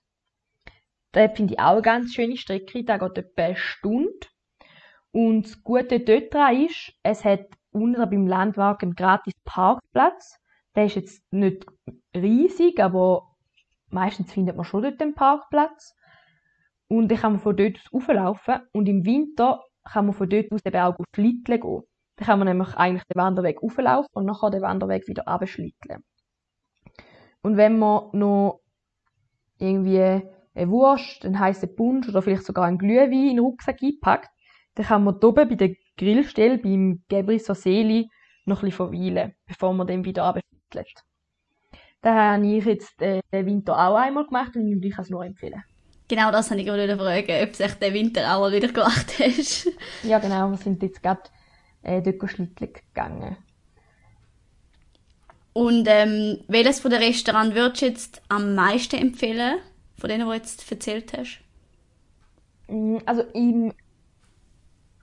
da 1.11 1.27
finde 1.27 1.55
ich 1.55 1.59
auch 1.59 1.73
eine 1.73 1.81
ganz 1.81 2.13
schöne 2.13 2.37
Strecke, 2.37 2.85
da 2.85 2.97
geht 2.97 3.17
etwa 3.17 3.41
eine 3.41 3.55
Stunde. 3.57 4.27
Und 5.11 5.47
das 5.47 5.61
Gute 5.65 5.99
dort 5.99 6.33
dran 6.33 6.65
ist, 6.65 6.93
es 7.03 7.25
hat 7.25 7.45
unten 7.71 8.09
beim 8.09 8.25
Landmark 8.25 8.83
einen 8.83 8.95
gratis 8.95 9.33
Parkplatz. 9.43 10.39
Der 10.75 10.85
ist 10.85 10.95
jetzt 10.95 11.33
nicht 11.33 11.65
riesig, 12.15 12.79
aber 12.79 13.28
meistens 13.91 14.31
findet 14.31 14.55
man 14.55 14.65
schon 14.65 14.83
dort 14.83 15.01
einen 15.01 15.15
Parkplatz. 15.15 15.95
Und 16.87 17.09
dann 17.09 17.17
kann 17.19 17.33
man 17.33 17.41
von 17.41 17.55
dort 17.55 17.77
aus 17.77 17.93
auflaufen. 17.93 18.55
Und 18.73 18.89
im 18.89 19.05
Winter 19.05 19.63
kann 19.83 20.05
man 20.05 20.15
von 20.15 20.29
dort 20.29 20.51
aus 20.51 20.65
eben 20.65 20.81
auch 20.81 20.95
schlitteln 21.13 21.61
gehen. 21.61 21.81
Dann 22.15 22.25
kann 22.25 22.39
man 22.39 22.47
nämlich 22.47 22.75
eigentlich 22.75 23.03
den 23.05 23.21
Wanderweg 23.21 23.63
auflaufen 23.63 24.09
und 24.13 24.25
nachher 24.25 24.49
den 24.49 24.61
Wanderweg 24.61 25.07
wieder 25.07 25.27
abschlitteln. 25.27 26.03
Und 27.41 27.57
wenn 27.57 27.79
man 27.79 28.09
noch 28.13 28.61
irgendwie 29.57 30.21
eine 30.55 30.69
Wurst, 30.69 31.25
einen 31.25 31.39
heißen 31.39 31.75
Punsch 31.75 32.09
oder 32.09 32.21
vielleicht 32.21 32.45
sogar 32.45 32.65
einen 32.65 32.77
Glühwein 32.77 33.11
in 33.13 33.35
den 33.35 33.39
Rucksack 33.39 33.81
einpackt, 33.81 34.29
dann 34.75 34.85
kann 34.85 35.03
man 35.03 35.15
oben 35.23 35.49
bei 35.49 35.55
der 35.55 35.75
Grillstelle 35.97 36.57
beim 36.57 37.03
Gebriser 37.07 37.55
Seeli 37.55 38.09
noch 38.45 38.63
ein 38.63 38.69
bisschen 38.69 38.91
verweilen, 38.91 39.35
bevor 39.45 39.73
man 39.73 39.87
dann 39.87 40.05
wieder 40.05 40.25
abschlittelt. 40.25 41.03
Das 42.01 42.13
habe 42.13 42.47
ich 42.47 42.65
jetzt 42.65 43.01
äh, 43.01 43.21
den 43.31 43.45
Winter 43.45 43.73
auch 43.73 43.95
einmal 43.95 44.25
gemacht 44.25 44.55
und 44.55 44.83
ich 44.83 44.93
kann 44.93 45.03
es 45.03 45.09
nur 45.09 45.25
empfehlen. 45.25 45.63
Genau 46.07 46.31
das 46.31 46.49
habe 46.49 46.59
ich 46.61 46.65
gerade 46.65 46.97
fragen, 46.97 47.43
ob 47.43 47.53
du 47.57 47.63
echt 47.63 47.81
den 47.81 47.93
Winter 47.93 48.33
auch 48.33 48.39
mal 48.39 48.51
wieder 48.51 48.69
gemacht 48.69 49.13
hast. 49.19 49.69
ja, 50.03 50.17
genau. 50.19 50.49
Wir 50.49 50.57
sind 50.57 50.81
jetzt 50.81 51.03
gerade 51.03 51.21
äh, 51.83 52.01
dort 52.01 52.31
schlitteln 52.31 52.73
gegangen. 52.73 53.37
Und 55.53 55.87
ähm, 55.87 56.39
welches 56.47 56.79
von 56.79 56.91
den 56.91 57.01
Restaurants 57.01 57.55
würdest 57.55 57.81
du 57.81 57.85
jetzt 57.87 58.21
am 58.29 58.55
meisten 58.55 58.95
empfehlen, 58.95 59.57
von 59.97 60.09
denen, 60.09 60.21
die 60.21 60.25
du 60.27 60.33
jetzt 60.33 60.71
erzählt 60.71 61.13
hast? 61.17 61.41
Mm, 62.67 62.97
also 63.05 63.23
im 63.33 63.73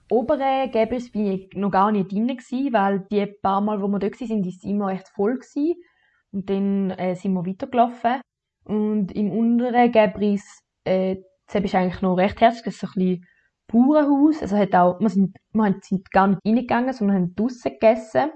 oberen 0.09 0.71
Gebels 0.71 1.11
bin 1.11 1.31
ich 1.31 1.53
noch 1.53 1.71
gar 1.71 1.91
nicht 1.91 2.11
drin 2.11 2.27
gewesen, 2.27 2.73
weil 2.73 2.99
die 3.11 3.25
paar 3.25 3.61
Mal, 3.61 3.81
wo 3.81 3.87
wir 3.87 3.99
dort 3.99 4.19
waren, 4.19 4.43
ist 4.43 4.57
es 4.57 4.63
immer 4.63 4.87
recht 4.87 5.07
voll 5.09 5.35
gewesen. 5.35 5.75
Und 6.33 6.49
dann 6.49 6.91
äh, 6.91 7.15
sind 7.15 7.33
wir 7.33 7.45
weitergelaufen. 7.45 8.21
Und 8.65 9.11
im 9.13 9.31
unteren 9.31 9.91
Gebris 9.91 10.61
äh, 10.83 11.17
das 11.47 11.63
ist 11.63 11.75
eigentlich 11.75 12.01
noch 12.01 12.15
recht 12.15 12.39
herzig, 12.41 12.63
das 12.65 12.73
ist 12.75 12.79
so 12.81 12.87
ein 12.87 12.93
bisschen 12.93 13.25
Bauernhaus. 13.67 14.41
Also 14.41 14.57
hat 14.57 14.75
auch, 14.75 14.99
wir 14.99 15.09
sind, 15.09 15.35
wir 15.53 15.75
sind 15.81 16.11
gar 16.11 16.27
nicht 16.27 16.39
reingegangen, 16.45 16.93
sondern 16.93 17.17
haben 17.17 17.35
draussen 17.35 17.71
gegessen. 17.71 18.31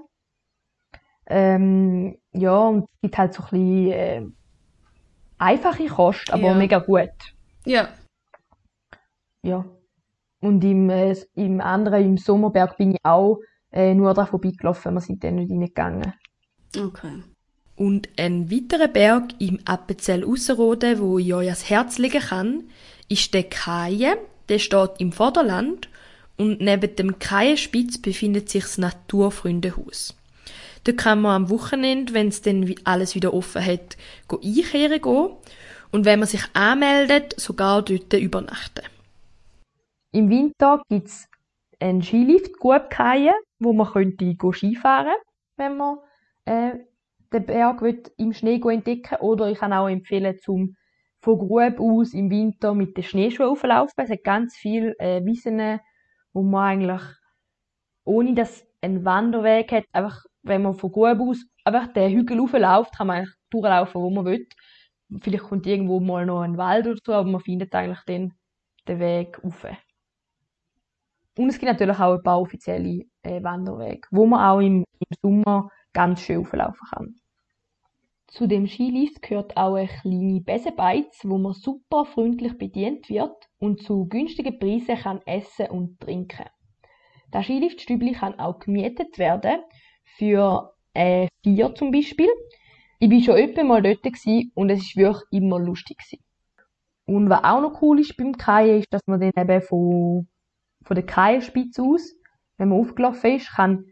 Ähm, 1.26 2.18
ja, 2.32 2.56
und 2.56 2.84
es 2.84 3.00
gibt 3.02 3.18
halt 3.18 3.34
so 3.34 3.42
ein 3.44 3.48
bisschen 3.50 3.92
äh, 3.92 4.26
einfache 5.38 5.86
Kost, 5.86 6.32
aber 6.32 6.42
ja. 6.42 6.54
mega 6.54 6.78
gut. 6.78 7.10
Ja. 7.64 7.88
Ja. 9.42 9.64
Und 10.40 10.64
im, 10.64 10.90
äh, 10.90 11.14
im 11.34 11.60
anderen, 11.60 12.04
im 12.04 12.16
Sommerberg, 12.16 12.76
bin 12.76 12.92
ich 12.92 12.98
auch 13.04 13.38
äh, 13.70 13.94
nur 13.94 14.12
da 14.14 14.26
vorbeigelaufen. 14.26 14.94
Wir 14.94 15.00
sind 15.00 15.22
dann 15.22 15.36
nicht 15.36 15.50
reingegangen. 15.50 16.14
Okay. 16.76 17.22
Und 17.82 18.10
ein 18.16 18.48
weiterer 18.48 18.86
Berg 18.86 19.34
im 19.40 19.58
Appenzell 19.64 20.24
Ausserrhoden, 20.24 21.00
wo 21.00 21.18
ich 21.18 21.34
euch 21.34 21.46
ans 21.46 21.68
Herz 21.68 21.98
legen 21.98 22.20
kann, 22.20 22.62
ist 23.08 23.34
der 23.34 23.42
Kaie. 23.42 24.18
Der 24.48 24.60
steht 24.60 24.92
im 24.98 25.10
Vorderland 25.10 25.88
und 26.38 26.60
neben 26.60 26.94
dem 26.94 27.18
Kaienspitz 27.18 27.98
befindet 27.98 28.48
sich 28.50 28.62
das 28.62 28.78
Naturfreundehaus. 28.78 30.14
Da 30.84 30.92
kann 30.92 31.22
man 31.22 31.34
am 31.34 31.50
Wochenende, 31.50 32.14
wenn 32.14 32.28
es 32.28 32.40
dann 32.40 32.72
alles 32.84 33.16
wieder 33.16 33.34
offen 33.34 33.66
hat, 33.66 33.96
einkehren 34.30 35.02
gehen 35.02 35.30
und 35.90 36.04
wenn 36.04 36.20
man 36.20 36.28
sich 36.28 36.44
anmeldet, 36.52 37.34
sogar 37.36 37.82
dort 37.82 38.12
übernachten. 38.12 38.84
Im 40.12 40.30
Winter 40.30 40.80
gibt 40.88 41.08
es 41.08 41.26
einen 41.80 42.04
Skilift, 42.04 42.60
gut 42.60 42.90
Kaie, 42.90 43.32
wo 43.58 43.72
man 43.72 43.88
könnte 43.88 44.36
Skifahren 44.52 45.16
wenn 45.56 45.76
man 45.76 45.98
äh, 46.44 46.74
den 47.32 47.46
Berg 47.46 47.82
im 48.16 48.32
Schnee 48.32 48.60
entdecken 48.62 49.16
Oder 49.20 49.48
ich 49.48 49.58
kann 49.58 49.72
auch 49.72 49.88
empfehlen, 49.88 50.38
zum 50.38 50.76
von 51.22 51.38
Grub 51.38 51.78
aus 51.78 52.14
im 52.14 52.30
Winter 52.30 52.74
mit 52.74 52.96
den 52.96 53.04
Schneeschuhen 53.04 53.48
auflaufen. 53.48 53.94
Es 53.96 54.10
hat 54.10 54.24
ganz 54.24 54.56
viele 54.56 54.94
äh, 54.98 55.24
Wiesen, 55.24 55.78
wo 56.32 56.42
man 56.42 56.64
eigentlich, 56.64 57.02
ohne 58.04 58.34
dass 58.34 58.66
ein 58.80 59.04
Wanderweg 59.04 59.70
hat, 59.70 59.84
einfach, 59.92 60.24
wenn 60.42 60.62
man 60.62 60.74
von 60.74 60.90
Grub 60.90 61.20
aus 61.20 61.44
einfach 61.64 61.92
den 61.92 62.12
Hügel 62.12 62.40
aufläuft, 62.40 62.96
kann 62.96 63.06
man 63.06 63.18
eigentlich 63.18 63.34
durchlaufen, 63.50 64.02
wo 64.02 64.10
man 64.10 64.24
will. 64.24 64.48
Vielleicht 65.20 65.44
kommt 65.44 65.66
irgendwo 65.66 66.00
mal 66.00 66.26
noch 66.26 66.40
ein 66.40 66.56
Wald 66.56 66.86
oder 66.86 66.98
so, 67.04 67.12
aber 67.12 67.30
man 67.30 67.40
findet 67.40 67.72
eigentlich 67.74 68.02
dann 68.06 68.34
den 68.88 68.98
Weg 68.98 69.42
rauf. 69.44 69.64
Und 71.38 71.48
es 71.48 71.58
gibt 71.58 71.70
natürlich 71.70 71.98
auch 71.98 72.14
ein 72.14 72.22
paar 72.22 72.40
offizielle 72.40 73.04
äh, 73.22 73.42
Wanderwege, 73.42 74.08
wo 74.10 74.26
man 74.26 74.44
auch 74.44 74.60
im, 74.60 74.84
im 74.98 75.16
Sommer 75.22 75.70
ganz 75.92 76.20
schön 76.20 76.40
auflaufen 76.40 76.88
kann. 76.90 77.21
Zu 78.32 78.46
dem 78.46 78.66
Skilift 78.66 79.20
gehört 79.20 79.58
auch 79.58 79.74
eine 79.74 79.88
kleine 79.88 80.40
Besenbeiz, 80.40 81.20
wo 81.24 81.36
man 81.36 81.52
super 81.52 82.06
freundlich 82.06 82.56
bedient 82.56 83.10
wird 83.10 83.36
und 83.58 83.82
zu 83.82 84.06
günstigen 84.06 84.58
Preisen 84.58 84.96
kann 84.96 85.20
essen 85.26 85.66
und 85.66 86.00
trinken. 86.00 86.46
Das 87.30 87.44
Skiliftstübli 87.44 88.12
kann 88.12 88.40
auch 88.40 88.58
gemietet 88.58 89.18
werden, 89.18 89.60
für 90.16 90.72
äh, 90.94 91.28
vier 91.42 91.74
zum 91.74 91.90
Beispiel. 91.92 92.30
Ich 93.00 93.10
bin 93.10 93.22
schon 93.22 93.36
öppe 93.36 93.64
mal 93.64 93.82
dort 93.82 94.00
und 94.54 94.70
es 94.70 94.80
ist 94.80 94.96
wirklich 94.96 95.24
immer 95.30 95.60
lustig. 95.60 95.98
Und 97.04 97.28
was 97.28 97.44
auch 97.44 97.60
noch 97.60 97.82
cool 97.82 98.00
ist 98.00 98.16
beim 98.16 98.32
Kaien, 98.32 98.78
ist, 98.78 98.88
dass 98.90 99.02
man 99.04 99.20
dann 99.20 99.32
eben 99.36 99.60
von, 99.60 100.26
von 100.82 100.94
der 100.94 101.04
Kaienspitze 101.04 101.82
aus, 101.82 102.14
wenn 102.56 102.70
man 102.70 102.80
aufgelaufen 102.80 103.36
ist, 103.36 103.54
kann 103.54 103.84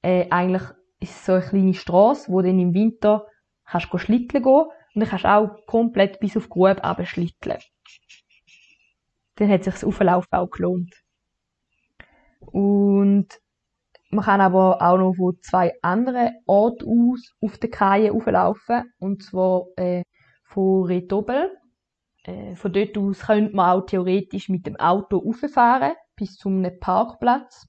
äh, 0.00 0.30
eigentlich 0.30 0.62
ist 0.98 1.26
so 1.26 1.32
eine 1.32 1.42
kleine 1.42 1.74
Straße, 1.74 2.32
wo 2.32 2.40
dann 2.40 2.58
im 2.58 2.72
Winter 2.72 3.26
kannst 3.72 3.92
du 3.92 3.98
schlitteln 3.98 4.42
gehen 4.42 4.66
und 4.94 5.00
dann 5.00 5.08
kannst 5.08 5.24
du 5.24 5.28
auch 5.28 5.66
komplett 5.66 6.20
bis 6.20 6.36
auf 6.36 6.44
die 6.44 6.50
Grube 6.50 6.84
abschlitteln. 6.84 7.58
Dann 9.36 9.48
hat 9.48 9.64
sich 9.64 9.72
das 9.72 9.84
Auflaufen 9.84 10.32
auch 10.32 10.50
gelohnt. 10.50 10.94
Und 12.40 13.28
man 14.10 14.24
kann 14.24 14.42
aber 14.42 14.82
auch 14.82 14.98
noch 14.98 15.14
von 15.14 15.38
zwei 15.40 15.72
anderen 15.80 16.32
Orten 16.44 16.84
aus 16.84 17.34
auf 17.40 17.56
der 17.56 17.70
Kaie 17.70 18.12
auflaufen. 18.12 18.92
Und 18.98 19.22
zwar 19.22 19.64
äh, 19.76 20.02
von 20.44 20.84
Retobel. 20.84 21.56
Äh, 22.24 22.54
von 22.54 22.72
dort 22.72 22.98
aus 22.98 23.20
könnte 23.20 23.56
man 23.56 23.70
auch 23.70 23.86
theoretisch 23.86 24.50
mit 24.50 24.66
dem 24.66 24.76
Auto 24.76 25.16
rauffahren 25.16 25.94
bis 26.14 26.36
zum 26.36 26.62
Parkplatz. 26.78 27.66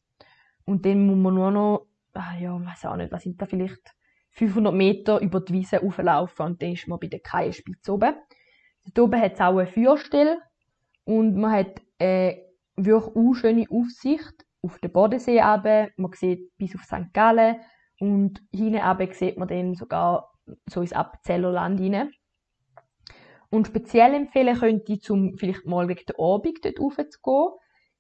Und 0.66 0.86
dann 0.86 1.08
muss 1.08 1.18
man 1.18 1.36
nur 1.36 1.52
noch, 1.52 1.88
ah 2.14 2.36
ja, 2.38 2.60
ich 2.60 2.66
weiß 2.66 2.86
auch 2.86 2.98
nicht, 2.98 3.12
was 3.12 3.24
sind 3.24 3.42
da 3.42 3.46
vielleicht 3.46 3.96
500 4.34 4.74
Meter 4.74 5.20
über 5.22 5.40
die 5.40 5.54
Wiese 5.54 5.78
rauflaufen 5.78 6.46
und 6.46 6.62
dann 6.62 6.74
ist 6.74 6.88
man 6.88 7.00
bei 7.00 7.08
der 7.08 7.20
Kaienspitze 7.20 7.94
oben. 7.94 8.16
Dort 8.86 9.00
oben 9.00 9.22
hat 9.22 9.34
es 9.34 9.42
auch 9.42 9.58
eine 9.58 9.68
Feuerstelle 9.68 10.40
und 11.06 11.36
man 11.36 11.52
hat 11.52 11.82
eine 12.00 12.42
wirklich 12.76 13.16
auch 13.16 13.34
schöne 13.34 13.66
Aufsicht 13.70 14.46
auf 14.62 14.80
den 14.80 14.92
Bodensee 14.92 15.40
runter. 15.40 15.90
Man 15.98 16.12
sieht 16.14 16.56
bis 16.58 16.76
auf 16.76 16.84
St. 16.84 17.14
Gallen 17.14 17.58
und 18.00 18.42
hinten 18.52 18.82
runter 18.82 19.14
sieht 19.14 19.38
man 19.38 19.48
dann 19.48 19.76
sogar 19.76 20.32
so 20.68 20.82
ins 20.82 20.94
Appenzeller 20.94 21.52
Land 21.52 21.80
rein. 21.80 22.12
Und 23.50 23.68
speziell 23.68 24.16
empfehlen 24.16 24.58
könnte 24.58 24.94
ich, 24.94 25.02
zum 25.04 25.38
vielleicht 25.38 25.66
mal 25.66 25.88
wegen 25.88 26.06
der 26.08 26.20
Abend 26.20 26.66
dort 26.66 26.80
rauf 26.80 26.96
zu 26.96 27.20
gehen, 27.22 27.50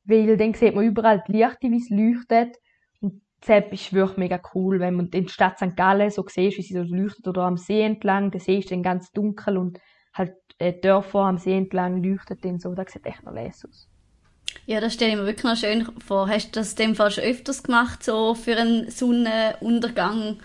weil 0.06 0.38
dann 0.38 0.54
sieht 0.56 0.74
man 0.74 0.84
überall 0.84 1.24
die 1.28 1.34
Lichter, 1.34 1.70
wie 1.70 1.78
es 1.78 1.90
leuchtet 1.92 2.58
Zepp 3.43 3.73
ist 3.73 3.91
wirklich 3.91 4.17
mega 4.17 4.39
cool, 4.53 4.79
wenn 4.79 4.95
man 4.95 5.07
in 5.07 5.23
der 5.25 5.29
Stadt 5.29 5.57
St. 5.57 5.75
Gallen 5.75 6.09
so 6.09 6.25
sieht, 6.27 6.57
wie 6.57 6.62
sie 6.62 6.73
so 6.73 6.83
leuchtet 6.83 7.27
oder 7.27 7.43
am 7.43 7.57
See 7.57 7.81
entlang, 7.81 8.31
der 8.31 8.39
See 8.39 8.59
ist 8.59 8.71
dann 8.71 8.83
ganz 8.83 9.12
dunkel 9.12 9.57
und 9.57 9.79
halt 10.13 10.33
äh, 10.59 10.71
Dörfer 10.73 11.19
am 11.19 11.38
See 11.38 11.57
entlang 11.57 12.01
leuchtet 12.01 12.45
dann 12.45 12.59
so, 12.59 12.73
das 12.73 12.91
sieht 12.91 13.05
echt 13.05 13.23
noch 13.23 13.33
les 13.33 13.65
aus. 13.65 13.89
Ja, 14.65 14.79
das 14.79 14.93
stelle 14.93 15.12
ich 15.12 15.17
mir 15.17 15.25
wirklich 15.25 15.43
noch 15.43 15.57
schön 15.57 15.85
vor. 16.00 16.29
Hast 16.29 16.55
du 16.55 16.59
das 16.59 16.71
in 16.71 16.77
dem 16.77 16.95
Fall 16.95 17.12
schon 17.12 17.25
öfters 17.25 17.63
gemacht, 17.63 18.03
so 18.03 18.33
für 18.33 18.55
einen 18.55 18.89
Sonnenuntergang 18.89 20.38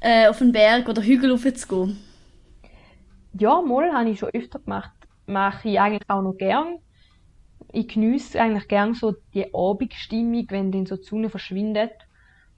äh, 0.00 0.28
auf 0.28 0.38
den 0.38 0.52
Berg 0.52 0.88
oder 0.88 1.02
Hügel 1.02 1.30
raufzugehen? 1.30 1.98
Ja, 3.38 3.62
mal 3.62 3.90
habe 3.92 4.10
ich 4.10 4.18
schon 4.18 4.30
öfter 4.30 4.58
gemacht. 4.58 4.92
Mache 5.26 5.68
ich 5.70 5.80
eigentlich 5.80 6.08
auch 6.08 6.22
noch 6.22 6.36
gern. 6.36 6.78
Ich 7.72 7.88
genieße 7.88 8.38
eigentlich 8.40 8.68
gern 8.68 8.92
so 8.92 9.14
die 9.32 9.54
Abendstimmung, 9.54 10.46
wenn 10.50 10.72
dann 10.72 10.86
so 10.86 10.96
die 10.96 11.04
Sonne 11.04 11.30
verschwindet. 11.30 11.92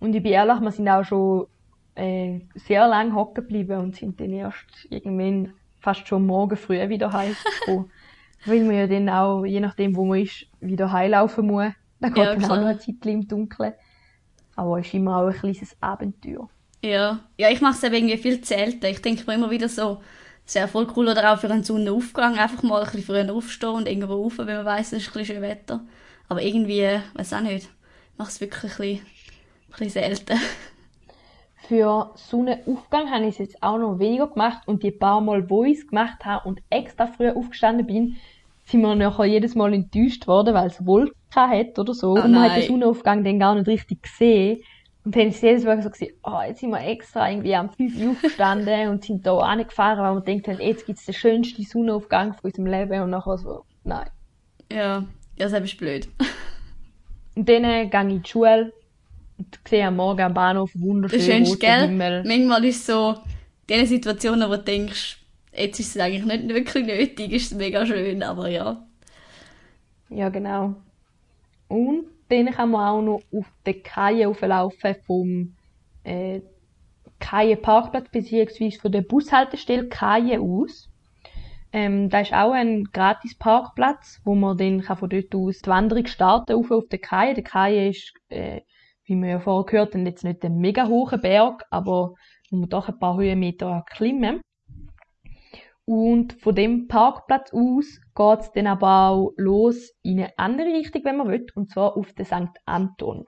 Und 0.01 0.15
ich 0.15 0.23
bin 0.23 0.33
ehrlich, 0.33 0.61
wir 0.61 0.71
sind 0.73 0.89
auch 0.89 1.05
schon 1.05 1.47
äh, 1.95 2.41
sehr 2.55 2.89
lang 2.89 3.15
hocken 3.15 3.47
geblieben 3.47 3.79
und 3.79 3.97
sind 3.97 4.21
dann 4.21 4.33
erst 4.33 4.87
irgendwann 4.89 5.53
fast 5.79 6.09
schon 6.09 6.27
morgen 6.27 6.57
früh 6.57 6.89
wieder 6.89 7.13
heimgekommen. 7.13 7.91
weil 8.47 8.65
man 8.65 8.75
ja 8.75 8.87
dann 8.87 9.09
auch, 9.09 9.45
je 9.45 9.61
nachdem 9.61 9.95
wo 9.97 10.05
man 10.05 10.21
ist, 10.21 10.47
wieder 10.61 10.93
heimlaufen 10.93 11.47
muss. 11.47 11.73
Dann 12.01 12.15
geht 12.15 12.25
Ja, 12.25 12.35
dann 12.35 12.45
auch 12.45 12.57
noch 12.57 12.67
eine 12.67 12.79
Zeit 12.79 13.05
im 13.05 13.29
Dunkeln. 13.29 13.75
Aber 14.57 14.79
es 14.79 14.87
ist 14.87 14.95
immer 14.95 15.19
auch 15.19 15.29
ein 15.29 15.35
kleines 15.35 15.77
Abenteuer. 15.81 16.49
Ja, 16.83 17.21
ja 17.37 17.51
ich 17.51 17.61
mache 17.61 17.75
es 17.75 17.83
eben 17.83 17.95
irgendwie 17.95 18.17
viel 18.17 18.41
zu 18.41 18.55
selten. 18.55 18.87
Ich 18.87 19.03
denke 19.03 19.25
mir 19.27 19.35
immer 19.35 19.51
wieder 19.51 19.69
so, 19.69 20.01
es 20.47 20.55
wäre 20.55 20.69
voll 20.69 20.89
cool 20.97 21.09
oder 21.09 21.33
auch 21.33 21.39
für 21.39 21.51
einen 21.51 21.63
Sonnenaufgang 21.63 22.39
einfach 22.39 22.63
mal 22.63 22.81
ein 22.81 22.87
bisschen 22.87 23.03
früher 23.05 23.33
aufstehen 23.33 23.71
und 23.71 23.89
irgendwo 23.89 24.15
rauf, 24.15 24.39
wenn 24.39 24.47
man 24.47 24.65
weiss, 24.65 24.93
es 24.93 25.03
ist 25.03 25.09
ein 25.09 25.21
bisschen 25.21 25.37
schön 25.37 25.43
Wetter. 25.43 25.85
Aber 26.29 26.43
irgendwie, 26.43 27.01
weiß 27.15 27.35
auch 27.35 27.41
nicht, 27.41 27.65
ich 27.67 28.19
mache 28.19 28.31
es 28.31 28.41
wirklich 28.41 28.73
ein 28.73 28.79
bisschen, 28.79 29.07
ein 29.07 29.20
bisschen 29.71 29.91
selten. 29.91 30.39
Für 31.69 32.11
Sonnenaufgang 32.17 33.11
habe 33.11 33.25
ich 33.25 33.35
es 33.35 33.39
jetzt 33.39 33.63
auch 33.63 33.79
noch 33.79 33.99
weniger 33.99 34.27
gemacht 34.27 34.67
und 34.67 34.83
die 34.83 34.91
paar 34.91 35.21
Mal, 35.21 35.49
wo 35.49 35.65
ich 35.65 35.79
es 35.79 35.87
gemacht 35.87 36.25
habe 36.25 36.49
und 36.49 36.61
extra 36.69 37.07
früh 37.07 37.31
aufgestanden 37.31 37.87
bin, 37.87 38.17
sind 38.65 38.81
wir 38.81 38.95
nachher 38.95 39.27
jedes 39.27 39.55
Mal 39.55 39.73
enttäuscht 39.73 40.27
worden, 40.27 40.55
weil 40.55 40.69
es 40.69 40.85
Wolken 40.85 41.15
hat 41.35 41.79
oder 41.79 41.95
so. 41.95 42.17
Ah, 42.17 42.25
und 42.25 42.33
man 42.33 42.43
hat 42.43 42.51
nein. 42.51 42.61
den 42.61 42.69
Sonnenaufgang 42.69 43.25
dann 43.25 43.39
gar 43.39 43.55
nicht 43.55 43.69
richtig 43.69 44.03
gesehen. 44.03 44.63
Und 45.05 45.17
dann 45.17 45.29
ist 45.29 45.43
jedes 45.43 45.65
Mal 45.65 45.81
so 45.83 45.91
gewesen, 45.91 46.13
oh, 46.25 46.41
jetzt 46.47 46.61
sind 46.61 46.71
wir 46.71 46.85
extra 46.85 47.31
irgendwie 47.31 47.55
am 47.55 47.71
5 47.71 47.97
Uhr 47.99 48.11
aufgestanden 48.11 48.89
und 48.89 49.05
sind 49.05 49.27
da 49.27 49.39
angefahren, 49.39 50.01
weil 50.01 50.15
wir 50.15 50.21
denkt 50.21 50.49
haben, 50.49 50.61
jetzt 50.61 50.87
gibt's 50.87 51.07
den 51.07 51.15
schönsten 51.15 51.63
Sonnenaufgang 51.63 52.35
von 52.35 52.51
unserem 52.51 52.67
Leben 52.67 53.01
und 53.01 53.11
nachher 53.11 53.39
so, 53.39 53.65
nein. 53.85 54.11
Ja, 54.71 55.05
ja, 55.37 55.49
das 55.49 55.53
ist 55.53 55.79
blöd. 55.79 56.09
Und 57.37 57.49
dann 57.49 57.65
äh, 57.65 57.87
gehe 57.87 58.01
ich 58.07 58.15
in 58.15 58.23
die 58.23 58.29
Schule 58.29 58.73
am 59.73 59.97
Morgen 59.97 60.21
am 60.21 60.35
Bahnhof 60.35 60.71
wunderschön 60.75 61.45
roten 61.45 61.59
gell? 61.59 61.89
Himmel. 61.89 62.25
Manchmal 62.27 62.65
ist 62.65 62.81
es 62.81 62.87
so, 62.87 63.17
in 63.67 63.81
diesen 63.81 63.87
Situationen, 63.87 64.49
wo 64.49 64.57
du 64.57 64.63
denkst, 64.63 65.19
jetzt 65.53 65.81
ist 65.81 65.97
es 65.97 66.03
eigentlich 66.03 66.25
nicht 66.25 66.49
wirklich 66.55 66.87
nötig, 66.87 67.33
ist 67.33 67.53
es 67.53 67.59
mega 67.59 67.87
schön, 67.87 68.23
aber 68.23 68.49
ja. 68.49 68.85
Ja, 70.09 70.29
genau. 70.29 70.75
Und 71.69 72.07
dann 72.29 72.51
kann 72.51 72.71
man 72.71 72.89
auch 72.89 73.03
noch 73.03 73.23
auf 73.33 73.47
den 73.67 73.83
Kajen 73.83 74.29
auflaufen 74.29 74.97
vom 75.07 75.55
äh, 76.05 76.41
Kajen 77.19 77.61
Parkplatz 77.61 78.09
beziehungsweise 78.11 78.81
von 78.81 78.93
der 78.93 79.03
Bushaltestelle 79.03 79.89
Kajen 79.89 80.41
aus. 80.41 80.89
Ähm, 81.73 82.09
da 82.09 82.21
ist 82.21 82.33
auch 82.33 82.53
ein 82.53 82.85
gratis 82.93 83.37
Parkplatz, 83.37 84.21
wo 84.25 84.35
man 84.35 84.57
dann 84.57 84.83
kann 84.83 84.97
von 84.97 85.09
dort 85.09 85.33
aus 85.35 85.61
die 85.61 85.71
Wanderung 85.71 86.07
starten 86.07 86.55
auf, 86.55 86.71
auf 86.71 86.89
den 86.89 87.01
Kajen. 87.01 87.37
Der 87.37 87.45
Kajen 87.45 87.91
ist, 87.91 88.13
äh, 88.29 88.63
wie 89.11 89.17
wir 89.17 89.29
ja 89.29 89.41
vorher 89.41 89.67
gehört 89.67 89.95
haben, 89.95 90.07
jetzt 90.07 90.25
nicht 90.25 90.45
ein 90.45 90.59
mega 90.59 90.87
hoher 90.87 91.19
Berg, 91.19 91.65
aber 91.71 92.15
man 92.51 92.69
doch 92.69 92.89
ein 92.89 92.99
paar 92.99 93.17
Höhenmeter 93.17 93.85
klimmen. 93.91 94.41
Und 95.85 96.35
von 96.35 96.55
dem 96.55 96.87
Parkplatz 96.87 97.53
aus 97.53 98.01
geht's 98.15 98.53
dann 98.53 98.69
aber 98.69 99.09
auch 99.09 99.33
los 99.37 99.91
in 100.03 100.21
eine 100.21 100.39
andere 100.39 100.69
Richtung, 100.69 101.03
wenn 101.05 101.17
man 101.17 101.29
will, 101.29 101.45
und 101.57 101.71
zwar 101.71 101.97
auf 101.97 102.13
den 102.13 102.25
St. 102.25 102.57
Anton. 102.65 103.25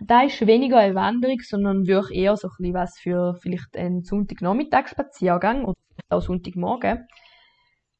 Da 0.00 0.22
ist 0.22 0.44
weniger 0.44 0.78
eine 0.78 0.94
Wanderung, 0.96 1.38
sondern 1.40 1.86
wirklich 1.86 2.18
eher 2.18 2.36
so 2.36 2.48
ein 2.48 2.74
was 2.74 2.98
für 2.98 3.36
vielleicht 3.40 3.76
einen 3.76 4.02
Sonntagnachmittagsspaziergang 4.02 5.64
oder 5.64 5.78
auch 6.08 6.22
Sonntagmorgen. 6.22 7.06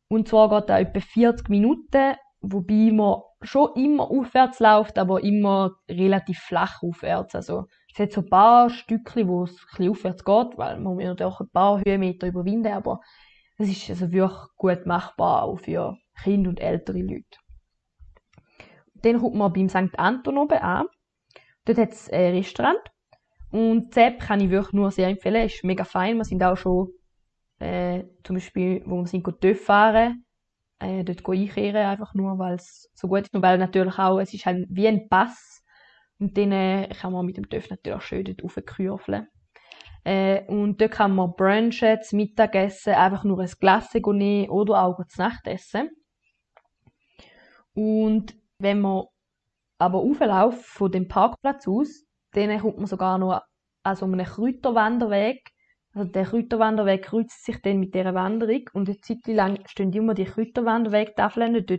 Und 0.09 0.27
zwar 0.27 0.49
geht 0.49 0.71
da 0.71 0.81
etwa 0.81 0.99
40 0.99 1.49
Minuten, 1.49 2.17
wobei 2.41 2.91
man 2.93 3.23
schon 3.43 3.71
immer 3.75 4.11
aufwärts 4.11 4.61
läuft, 4.61 4.99
aber 4.99 5.23
immer 5.23 5.73
relativ 5.89 6.39
flach 6.39 6.83
aufwärts. 6.83 7.35
Also 7.35 7.67
es 7.93 7.99
hat 7.99 8.13
so 8.13 8.23
ein 8.23 8.29
paar 8.29 8.71
Stückchen, 8.71 9.29
wo 9.29 9.45
es 9.45 9.51
ein 9.51 9.67
bisschen 9.71 9.91
aufwärts 9.91 10.25
geht, 10.25 10.59
weil 10.59 10.81
man 10.81 10.95
muss 10.95 11.05
natürlich 11.05 11.41
ein 11.41 11.51
paar 11.51 11.81
Höhenmeter 11.85 12.27
überwinden, 12.27 12.73
aber 12.73 13.01
es 13.59 13.69
ist 13.69 13.91
also 13.91 14.11
wirklich 14.11 14.49
gut 14.57 14.87
machbar, 14.87 15.43
auch 15.43 15.59
für 15.59 15.97
Kinder 16.23 16.51
und 16.51 16.61
ältere 16.61 17.01
Leute. 17.01 17.39
Dann 19.03 19.21
kommt 19.21 19.35
man 19.35 19.53
beim 19.53 19.69
St. 19.69 19.99
Anton 19.99 20.39
oben 20.39 20.59
an. 20.59 20.87
Dort 21.65 21.79
hat 21.79 21.93
es 21.93 22.11
ein 22.11 22.35
Restaurant. 22.35 22.81
Und 23.51 23.93
Zepp 23.93 24.21
kann 24.21 24.41
ich 24.41 24.51
wirklich 24.51 24.73
nur 24.73 24.91
sehr 24.91 25.09
empfehlen. 25.09 25.47
Ist 25.47 25.65
mega 25.65 25.85
fein. 25.85 26.17
Wir 26.17 26.25
sind 26.25 26.43
auch 26.43 26.57
schon, 26.57 26.89
äh, 27.59 28.05
zum 28.25 28.37
Beispiel, 28.37 28.83
wo 28.87 28.97
wir 28.97 29.07
sind, 29.07 29.25
TÜV 29.41 29.61
fahren, 29.65 30.25
äh, 30.81 31.05
dort 31.05 31.29
einkehren, 31.29 31.87
einfach 31.87 32.15
nur, 32.15 32.39
weil 32.39 32.55
es 32.55 32.91
so 32.95 33.09
gut 33.09 33.23
ist. 33.23 33.35
Und 33.35 33.43
weil 33.43 33.59
natürlich 33.59 33.99
auch, 33.99 34.19
es 34.19 34.35
ist 34.35 34.47
halt 34.47 34.67
wie 34.71 34.89
ein 34.89 35.09
Pass. 35.09 35.63
Und 36.19 36.37
dann 36.37 36.53
äh, 36.53 36.89
kann 36.89 37.13
man 37.13 37.25
mit 37.25 37.37
dem 37.37 37.49
TÜV 37.49 37.71
natürlich 37.71 38.03
schön 38.03 38.25
dort 38.25 38.43
raufkürfeln. 38.43 39.27
Äh, 40.05 40.45
und 40.47 40.81
dort 40.81 40.93
kann 40.93 41.15
man 41.15 41.33
brunchen, 41.37 42.03
zum 42.03 42.17
Mittagessen, 42.17 42.95
einfach 42.95 43.25
nur 43.25 43.41
ein 43.41 43.51
Glas 43.61 43.93
nehmen 43.95 44.51
oder 44.51 44.83
auch 44.83 44.99
zu 45.07 45.21
Nacht 45.21 45.47
essen. 45.47 45.91
Und 47.75 48.35
wenn 48.59 48.81
man 48.81 49.05
aber 49.79 49.99
aufläuft 49.99 50.65
von 50.65 50.93
dem 50.93 51.09
Parkplatz 51.09 51.67
aus, 51.67 52.05
dann 52.33 52.59
kommt 52.61 52.79
man 52.79 52.87
sogar 52.87 53.19
noch 53.19 53.41
an 53.83 53.97
so 53.97 54.07
einem 54.07 54.25
Kräuterwanderweg. 54.25 55.41
Also 55.93 56.09
der 56.09 56.25
Kräuterwanderweg 56.25 57.03
kreuzt 57.03 57.45
sich 57.45 57.61
dann 57.63 57.81
mit 57.81 57.95
dieser 57.95 58.15
Wanderung 58.15 58.71
und 58.75 58.89
eine 58.89 59.01
Zeit 59.01 59.27
lang 59.27 59.59
stehen 59.67 59.93
immer 59.93 60.15
die 60.15 60.25
Kräuterwanderwegtafeln 60.25 61.55
dort. 61.67 61.71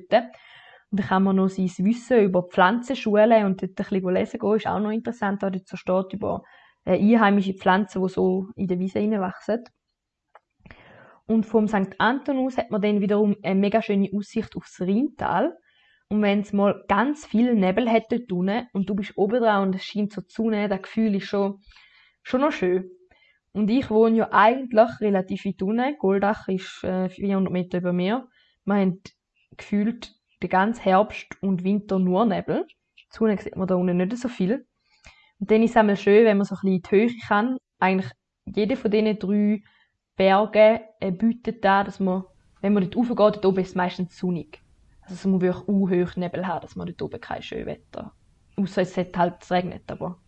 Und 0.91 0.99
dann 0.99 1.07
kann 1.07 1.23
man 1.23 1.37
noch 1.37 1.47
sein 1.47 1.71
Wissen 1.77 2.19
über 2.19 2.43
Pflanzenschulen 2.43 3.45
und 3.45 3.61
dort 3.61 3.71
ein 3.71 3.75
bisschen 3.75 4.13
lesen 4.13 4.39
gehen, 4.39 4.55
ist 4.55 4.67
auch 4.67 4.79
noch 4.79 4.91
interessant, 4.91 5.41
was 5.41 5.51
dort 5.51 5.67
so 5.67 5.77
steht 5.77 6.13
über 6.13 6.43
äh, 6.83 6.97
einheimische 6.97 7.53
Pflanzen, 7.53 8.01
die 8.01 8.09
so 8.09 8.49
in 8.55 8.67
der 8.67 8.79
Wiese 8.79 8.99
wachsen. 8.99 9.63
Und 11.27 11.45
vom 11.45 11.69
St. 11.69 11.95
Anton 11.97 12.39
aus 12.39 12.57
hat 12.57 12.71
man 12.71 12.81
dann 12.81 12.99
wiederum 12.99 13.37
eine 13.41 13.55
mega 13.55 13.81
schöne 13.81 14.09
Aussicht 14.13 14.57
aufs 14.57 14.81
Rheintal. 14.81 15.57
Und 16.09 16.21
wenn 16.21 16.41
es 16.41 16.51
mal 16.51 16.83
ganz 16.89 17.25
viel 17.25 17.55
Nebel 17.55 17.85
dort 17.85 18.31
unten 18.33 18.67
und 18.73 18.89
du 18.89 18.95
bist 18.95 19.17
oben 19.17 19.39
dran 19.39 19.63
und 19.63 19.75
es 19.75 19.85
scheint 19.85 20.11
so 20.11 20.21
Sonne, 20.27 20.67
das 20.67 20.81
Gefühl 20.81 21.15
ist 21.15 21.27
schon, 21.27 21.61
schon 22.21 22.41
noch 22.41 22.51
schön. 22.51 22.91
Und 23.53 23.69
ich 23.69 23.89
wohne 23.89 24.17
ja 24.17 24.29
eigentlich 24.31 25.01
relativ 25.01 25.45
weit 25.45 25.61
unten. 25.61 25.97
Goldach 25.97 26.47
ist 26.47 26.83
äh, 26.83 27.09
400 27.09 27.51
Meter 27.51 27.79
über 27.79 27.91
mir. 27.91 28.27
Wir 28.65 28.75
haben 28.75 29.01
gefühlt 29.57 30.13
den 30.41 30.49
ganzen 30.49 30.83
Herbst 30.83 31.37
und 31.41 31.63
Winter 31.63 31.99
nur 31.99 32.25
Nebel. 32.25 32.65
Sonne 33.09 33.37
sieht 33.37 33.57
man 33.57 33.67
da 33.67 33.75
unten 33.75 33.97
nicht 33.97 34.17
so 34.17 34.29
viel. 34.29 34.65
Und 35.39 35.51
dann 35.51 35.63
ist 35.63 35.71
es 35.71 35.77
einmal 35.77 35.97
schön, 35.97 36.25
wenn 36.25 36.37
man 36.37 36.45
so 36.45 36.55
ein 36.55 36.61
bisschen 36.61 36.75
in 36.75 36.81
die 36.81 36.91
Höhe 36.91 37.19
kann. 37.27 37.57
Eigentlich 37.79 38.11
jede 38.45 38.77
von 38.77 38.91
diesen 38.91 39.19
drei 39.19 39.63
Bergen 40.15 40.79
äh, 40.99 41.11
bietet 41.11 41.65
da, 41.65 41.83
dass 41.83 41.99
man, 41.99 42.23
wenn 42.61 42.73
man 42.73 42.83
dort 42.83 42.95
raufgeht, 42.95 43.17
dort 43.17 43.45
oben 43.45 43.59
ist 43.59 43.69
es 43.69 43.75
meistens 43.75 44.17
sonnig. 44.17 44.61
Also 45.01 45.15
es 45.15 45.25
muss 45.25 45.41
wirklich 45.41 45.67
unhoch 45.67 46.15
Nebel 46.15 46.47
haben, 46.47 46.61
dass 46.61 46.75
man 46.75 46.87
dort 46.87 47.01
oben 47.01 47.19
kein 47.19 47.41
schönes 47.41 47.65
Wetter. 47.65 48.13
Außer 48.55 48.83
es 48.83 48.95
hat 48.95 49.17
halt 49.17 49.41
es 49.41 49.51
regnet, 49.51 49.91
aber 49.91 50.19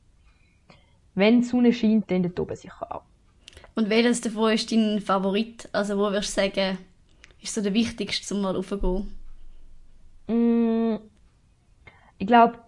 wenn 1.15 1.41
die 1.41 1.47
Sonne 1.47 1.71
scheint, 1.71 2.09
dann 2.09 2.23
dort 2.23 2.39
oben 2.39 2.55
sicher 2.55 2.91
auch. 2.93 3.12
Und 3.75 3.89
welches 3.89 4.21
davon 4.21 4.53
ist 4.53 4.71
dein 4.71 5.01
Favorit? 5.01 5.67
Also 5.71 5.97
wo 5.97 6.03
würdest 6.03 6.37
du 6.37 6.41
sagen, 6.41 6.77
ist 7.41 7.53
so 7.53 7.61
der 7.61 7.73
wichtigste, 7.73 8.25
zum 8.25 8.41
mal 8.41 8.55
raufzugehen? 8.55 9.11
Mm, 10.27 10.97
ich 12.17 12.27
glaube, 12.27 12.59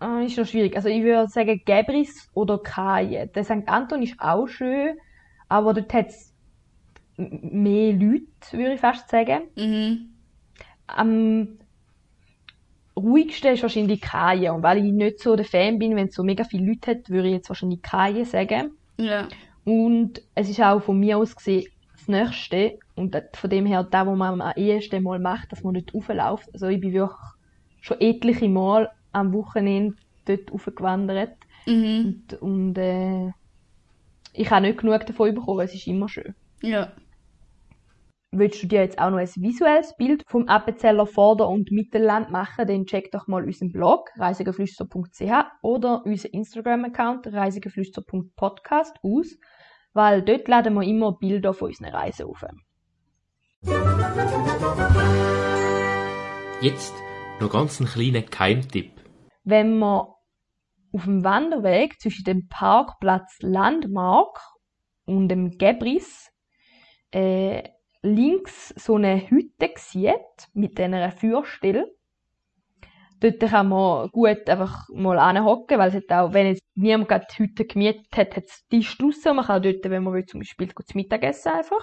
äh, 0.00 0.26
ist 0.26 0.38
noch 0.38 0.46
schwierig. 0.46 0.76
Also 0.76 0.88
ich 0.88 1.02
würde 1.02 1.28
sagen 1.28 1.60
Gebris 1.64 2.30
oder 2.34 2.58
Kaje. 2.58 3.26
Der 3.26 3.44
St. 3.44 3.66
Anton 3.66 4.02
ist 4.02 4.14
auch 4.18 4.46
schön, 4.46 4.96
aber 5.48 5.74
dort 5.74 5.92
hat 5.92 6.08
es 6.08 6.32
mehr 7.16 7.92
Leute, 7.92 8.26
würde 8.52 8.74
ich 8.74 8.80
fast 8.80 9.08
sagen. 9.08 9.42
Mhm. 9.56 10.10
Am 10.86 11.58
ruhigsten 12.96 13.52
ist 13.54 13.62
wahrscheinlich 13.62 14.00
Kaje. 14.00 14.52
Und 14.52 14.62
weil 14.62 14.84
ich 14.84 14.92
nicht 14.92 15.20
so 15.20 15.36
der 15.36 15.44
Fan 15.44 15.78
bin, 15.78 15.96
wenn 15.96 16.08
es 16.08 16.14
so 16.14 16.22
mega 16.22 16.44
viele 16.44 16.66
Leute 16.66 16.92
hat, 16.92 17.10
würde 17.10 17.28
ich 17.28 17.34
jetzt 17.34 17.48
wahrscheinlich 17.48 17.82
Kaje 17.82 18.24
sagen. 18.24 18.72
Ja. 18.96 19.28
Und 19.64 20.22
es 20.34 20.48
ist 20.48 20.60
auch 20.60 20.80
von 20.82 21.00
mir 21.00 21.18
aus 21.18 21.34
gesehen 21.36 21.66
das 21.92 22.08
Nächste. 22.08 22.78
Und 22.96 23.14
das- 23.14 23.24
von 23.34 23.50
dem 23.50 23.66
her, 23.66 23.82
da, 23.84 24.06
wo 24.06 24.14
man 24.14 24.40
am 24.40 24.52
ehesten 24.56 25.02
mal 25.02 25.18
macht, 25.18 25.52
dass 25.52 25.62
man 25.62 25.74
nicht 25.74 25.94
raufläuft. 25.94 26.48
Also 26.52 26.68
ich 26.68 26.80
bin 26.80 26.92
wirklich 26.92 27.18
schon 27.80 28.00
etliche 28.00 28.48
Mal 28.48 28.90
am 29.12 29.32
Wochenende 29.32 29.96
dort 30.26 30.50
hochgewandert. 30.52 31.36
Mhm. 31.66 32.24
Und, 32.30 32.42
und 32.42 32.78
äh, 32.78 33.30
ich 34.32 34.50
habe 34.50 34.66
nicht 34.66 34.78
genug 34.78 35.06
davon 35.06 35.34
bekommen, 35.34 35.60
es 35.60 35.74
ist 35.74 35.86
immer 35.86 36.08
schön. 36.08 36.34
Ja. 36.62 36.92
Willst 38.36 38.60
du 38.60 38.66
dir 38.66 38.80
jetzt 38.80 38.98
auch 38.98 39.10
noch 39.10 39.18
ein 39.18 39.28
visuelles 39.28 39.94
Bild 39.96 40.24
vom 40.26 40.48
Appenzeller 40.48 41.06
Vorder- 41.06 41.48
und 41.48 41.70
Mittelland 41.70 42.32
machen, 42.32 42.66
dann 42.66 42.84
check 42.84 43.12
doch 43.12 43.28
mal 43.28 43.44
unseren 43.44 43.70
Blog 43.70 44.10
reisigeflüster.ch 44.16 45.30
oder 45.62 46.04
unseren 46.04 46.32
Instagram-Account 46.32 47.32
reisigeflüster.podcast 47.32 48.96
aus, 49.04 49.36
weil 49.92 50.22
dort 50.22 50.48
laden 50.48 50.74
wir 50.74 50.82
immer 50.82 51.16
Bilder 51.16 51.54
von 51.54 51.68
unseren 51.68 51.90
Reisen 51.90 52.26
auf. 52.26 52.44
Jetzt 56.60 56.94
noch 57.38 57.52
ganz 57.52 57.80
einen 57.80 57.88
kleinen 57.88 58.26
Keimtipp. 58.26 58.90
Wenn 59.44 59.78
man 59.78 60.08
auf 60.92 61.04
dem 61.04 61.22
Wanderweg 61.22 62.00
zwischen 62.00 62.24
dem 62.24 62.48
Parkplatz 62.48 63.36
Landmark 63.42 64.40
und 65.06 65.28
dem 65.28 65.56
Gebris 65.56 66.32
äh, 67.12 67.62
links 68.04 68.68
so 68.76 68.96
eine 68.96 69.28
Hütte 69.30 69.70
sieht 69.76 70.48
mit 70.52 70.78
einer 70.78 71.10
Feuerstelle. 71.10 71.90
Dort 73.20 73.40
kann 73.40 73.68
man 73.70 74.10
gut 74.10 74.48
einfach 74.48 74.86
mal 74.90 75.18
anhocken, 75.18 75.78
weil 75.78 75.88
es 75.88 75.94
hat 75.94 76.12
auch, 76.12 76.34
wenn 76.34 76.48
jetzt 76.48 76.62
niemand 76.74 77.08
gerade 77.08 77.26
die 77.30 77.42
Hütte 77.42 77.64
gemietet 77.64 78.06
hat, 78.14 78.36
hat 78.36 78.44
es 78.44 78.66
Tisch 78.68 78.98
draussen. 78.98 79.36
Man 79.36 79.46
kann 79.46 79.62
dort, 79.62 79.82
wenn 79.84 80.02
man 80.02 80.12
will, 80.12 80.26
zum 80.26 80.40
Beispiel 80.40 80.70
gut 80.72 80.86
zu 80.86 80.98
Mittag 80.98 81.22
essen 81.22 81.52
einfach. 81.52 81.82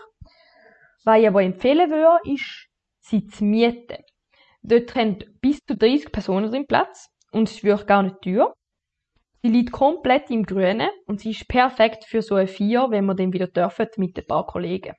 Was 1.04 1.20
ich 1.20 1.28
aber 1.28 1.42
empfehlen 1.42 1.90
würde, 1.90 2.20
ist, 2.32 2.68
sie 3.00 3.26
zu 3.26 3.44
mieten. 3.44 4.04
Dort 4.62 4.94
haben 4.94 5.18
bis 5.42 5.60
zu 5.66 5.76
30 5.76 6.12
Personen 6.12 6.52
drin 6.52 6.68
Platz 6.68 7.10
und 7.32 7.50
es 7.50 7.64
wirklich 7.64 7.88
gar 7.88 8.04
nicht 8.04 8.22
teuer. 8.22 8.54
Sie 9.42 9.50
liegt 9.50 9.72
komplett 9.72 10.30
im 10.30 10.44
Grünen 10.44 10.90
und 11.08 11.20
sie 11.20 11.32
ist 11.32 11.48
perfekt 11.48 12.04
für 12.06 12.22
so 12.22 12.36
ein 12.36 12.48
Vier, 12.48 12.88
wenn 12.92 13.06
wir 13.06 13.16
dann 13.16 13.34
wieder 13.34 13.48
dürfen 13.48 13.88
mit 13.98 14.16
ein 14.20 14.28
paar 14.28 14.46
Kollegen. 14.46 14.94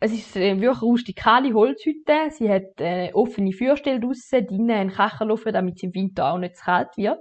Es 0.00 0.12
ist 0.12 0.36
eine 0.36 0.60
wirklich 0.60 0.82
rustikale 0.82 1.52
Holzhütte. 1.52 2.30
Sie 2.30 2.48
hat 2.48 2.80
eine 2.80 3.12
offene 3.14 3.52
Feuerstelle 3.52 3.98
draussen, 3.98 4.46
drinnen 4.46 4.70
einen 4.70 4.92
Kachelofen, 4.92 5.52
damit 5.52 5.74
es 5.76 5.82
im 5.82 5.92
Winter 5.94 6.32
auch 6.32 6.38
nicht 6.38 6.56
zu 6.56 6.64
kalt 6.64 6.96
wird. 6.96 7.18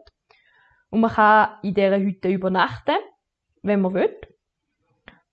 Und 0.90 1.02
man 1.02 1.12
kann 1.12 1.58
in 1.64 1.74
dieser 1.74 2.00
Hütte 2.00 2.30
übernachten, 2.30 2.96
wenn 3.64 3.82
man 3.82 3.96
will. 3.96 4.16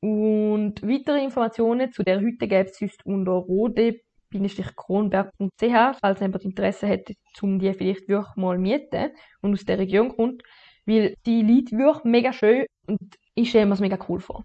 Und 0.01 0.83
weitere 0.83 1.23
Informationen 1.23 1.93
zu 1.93 2.03
der 2.03 2.21
Hütte 2.21 2.49
gäbe 2.49 2.69
es 2.69 2.79
sonst 2.79 3.05
unter 3.05 3.33
rode-kronberg.ch, 3.33 5.99
falls 6.01 6.21
jemand 6.21 6.45
Interesse 6.45 6.87
hätte, 6.87 7.15
um 7.43 7.59
die 7.59 7.75
vielleicht 7.75 8.09
wirklich 8.09 8.37
mal 8.37 8.57
mieten 8.59 9.11
und 9.43 9.53
aus 9.53 9.65
der 9.65 9.79
Region 9.79 10.17
kommt. 10.17 10.43
Weil 10.87 11.15
die 11.27 11.43
liegt 11.43 11.73
wirklich 11.73 12.05
mega 12.05 12.33
schön 12.33 12.65
und 12.87 13.17
ich 13.35 13.51
stelle 13.51 13.67
mir 13.67 13.75
es 13.75 13.81
mega 13.81 13.99
cool 14.09 14.21
vor. 14.21 14.45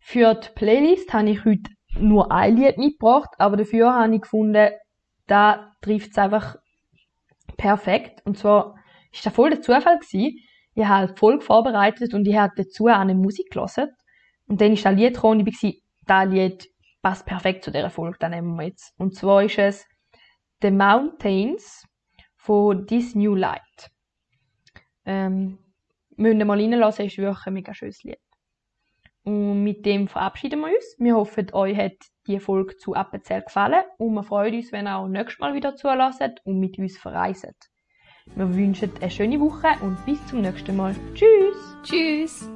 Für 0.00 0.34
die 0.34 0.48
Playlist 0.54 1.12
habe 1.12 1.30
ich 1.30 1.44
heute 1.44 1.70
nur 1.98 2.32
ein 2.32 2.56
Lied 2.56 2.78
mitgebracht, 2.78 3.30
aber 3.38 3.56
dafür 3.56 3.94
habe 3.94 4.14
ich 4.14 4.22
gefunden, 4.22 4.70
da 5.26 5.72
trifft 5.80 6.12
es 6.12 6.18
einfach 6.18 6.56
perfekt. 7.56 8.24
Und 8.24 8.38
zwar 8.38 8.76
ist 9.12 9.24
das 9.24 9.32
voll 9.34 9.50
der 9.50 9.60
Zufall 9.60 9.98
gewesen. 9.98 10.38
Ich 10.74 10.84
habe 10.84 11.08
halt 11.08 11.18
voll 11.18 11.40
vorbereitet 11.40 12.14
und 12.14 12.26
ich 12.26 12.36
habe 12.36 12.52
dazu 12.56 12.86
auch 12.86 12.98
eine 12.98 13.14
Musik 13.14 13.50
gelesen. 13.50 13.88
Und 14.46 14.60
dann 14.60 14.72
ist 14.72 14.84
das 14.84 14.94
Lied 14.94 15.14
gekommen 15.14 15.40
und 15.40 15.46
ich 15.46 15.62
war, 15.62 15.72
das 16.24 16.32
Lied 16.32 16.68
passt 17.02 17.26
perfekt 17.26 17.64
zu 17.64 17.70
dieser 17.70 17.90
Folge, 17.90 18.16
das 18.20 18.30
nehmen 18.30 18.56
wir 18.56 18.66
jetzt. 18.66 18.94
Und 18.98 19.14
zwar 19.14 19.42
ist 19.42 19.58
es 19.58 19.86
The 20.62 20.70
Mountains 20.70 21.84
von 22.36 22.86
This 22.86 23.14
New 23.14 23.34
Light. 23.34 23.90
Ähm, 25.04 25.58
müssen 26.16 26.38
wir 26.38 26.44
mal 26.44 26.60
reinlassen, 26.60 27.06
ist 27.06 27.18
wirklich 27.18 27.46
ein 27.46 27.54
mega 27.54 27.74
schönes 27.74 28.02
Lied. 28.02 28.18
Und 29.24 29.62
mit 29.62 29.86
dem 29.86 30.08
verabschieden 30.08 30.60
wir 30.60 30.68
uns. 30.68 30.96
Wir 30.98 31.16
hoffen, 31.16 31.52
euch 31.52 31.76
hat 31.76 31.92
die 32.26 32.40
Folge 32.40 32.76
zu 32.76 32.94
Appenzell 32.94 33.42
gefallen 33.42 33.84
und 33.98 34.14
wir 34.14 34.22
freuen 34.22 34.54
uns, 34.54 34.72
wenn 34.72 34.86
ihr 34.86 34.96
auch 34.96 35.08
nächstes 35.08 35.38
Mal 35.38 35.54
wieder 35.54 35.76
zulasst 35.76 36.22
und 36.44 36.58
mit 36.58 36.78
uns 36.78 36.98
verreist. 36.98 37.70
Wir 38.34 38.54
wünschen 38.54 38.90
eine 39.00 39.10
schöne 39.10 39.40
Woche 39.40 39.68
und 39.80 40.04
bis 40.06 40.24
zum 40.26 40.42
nächsten 40.42 40.76
Mal. 40.76 40.94
Tschüss! 41.14 41.76
Tschüss. 41.82 42.48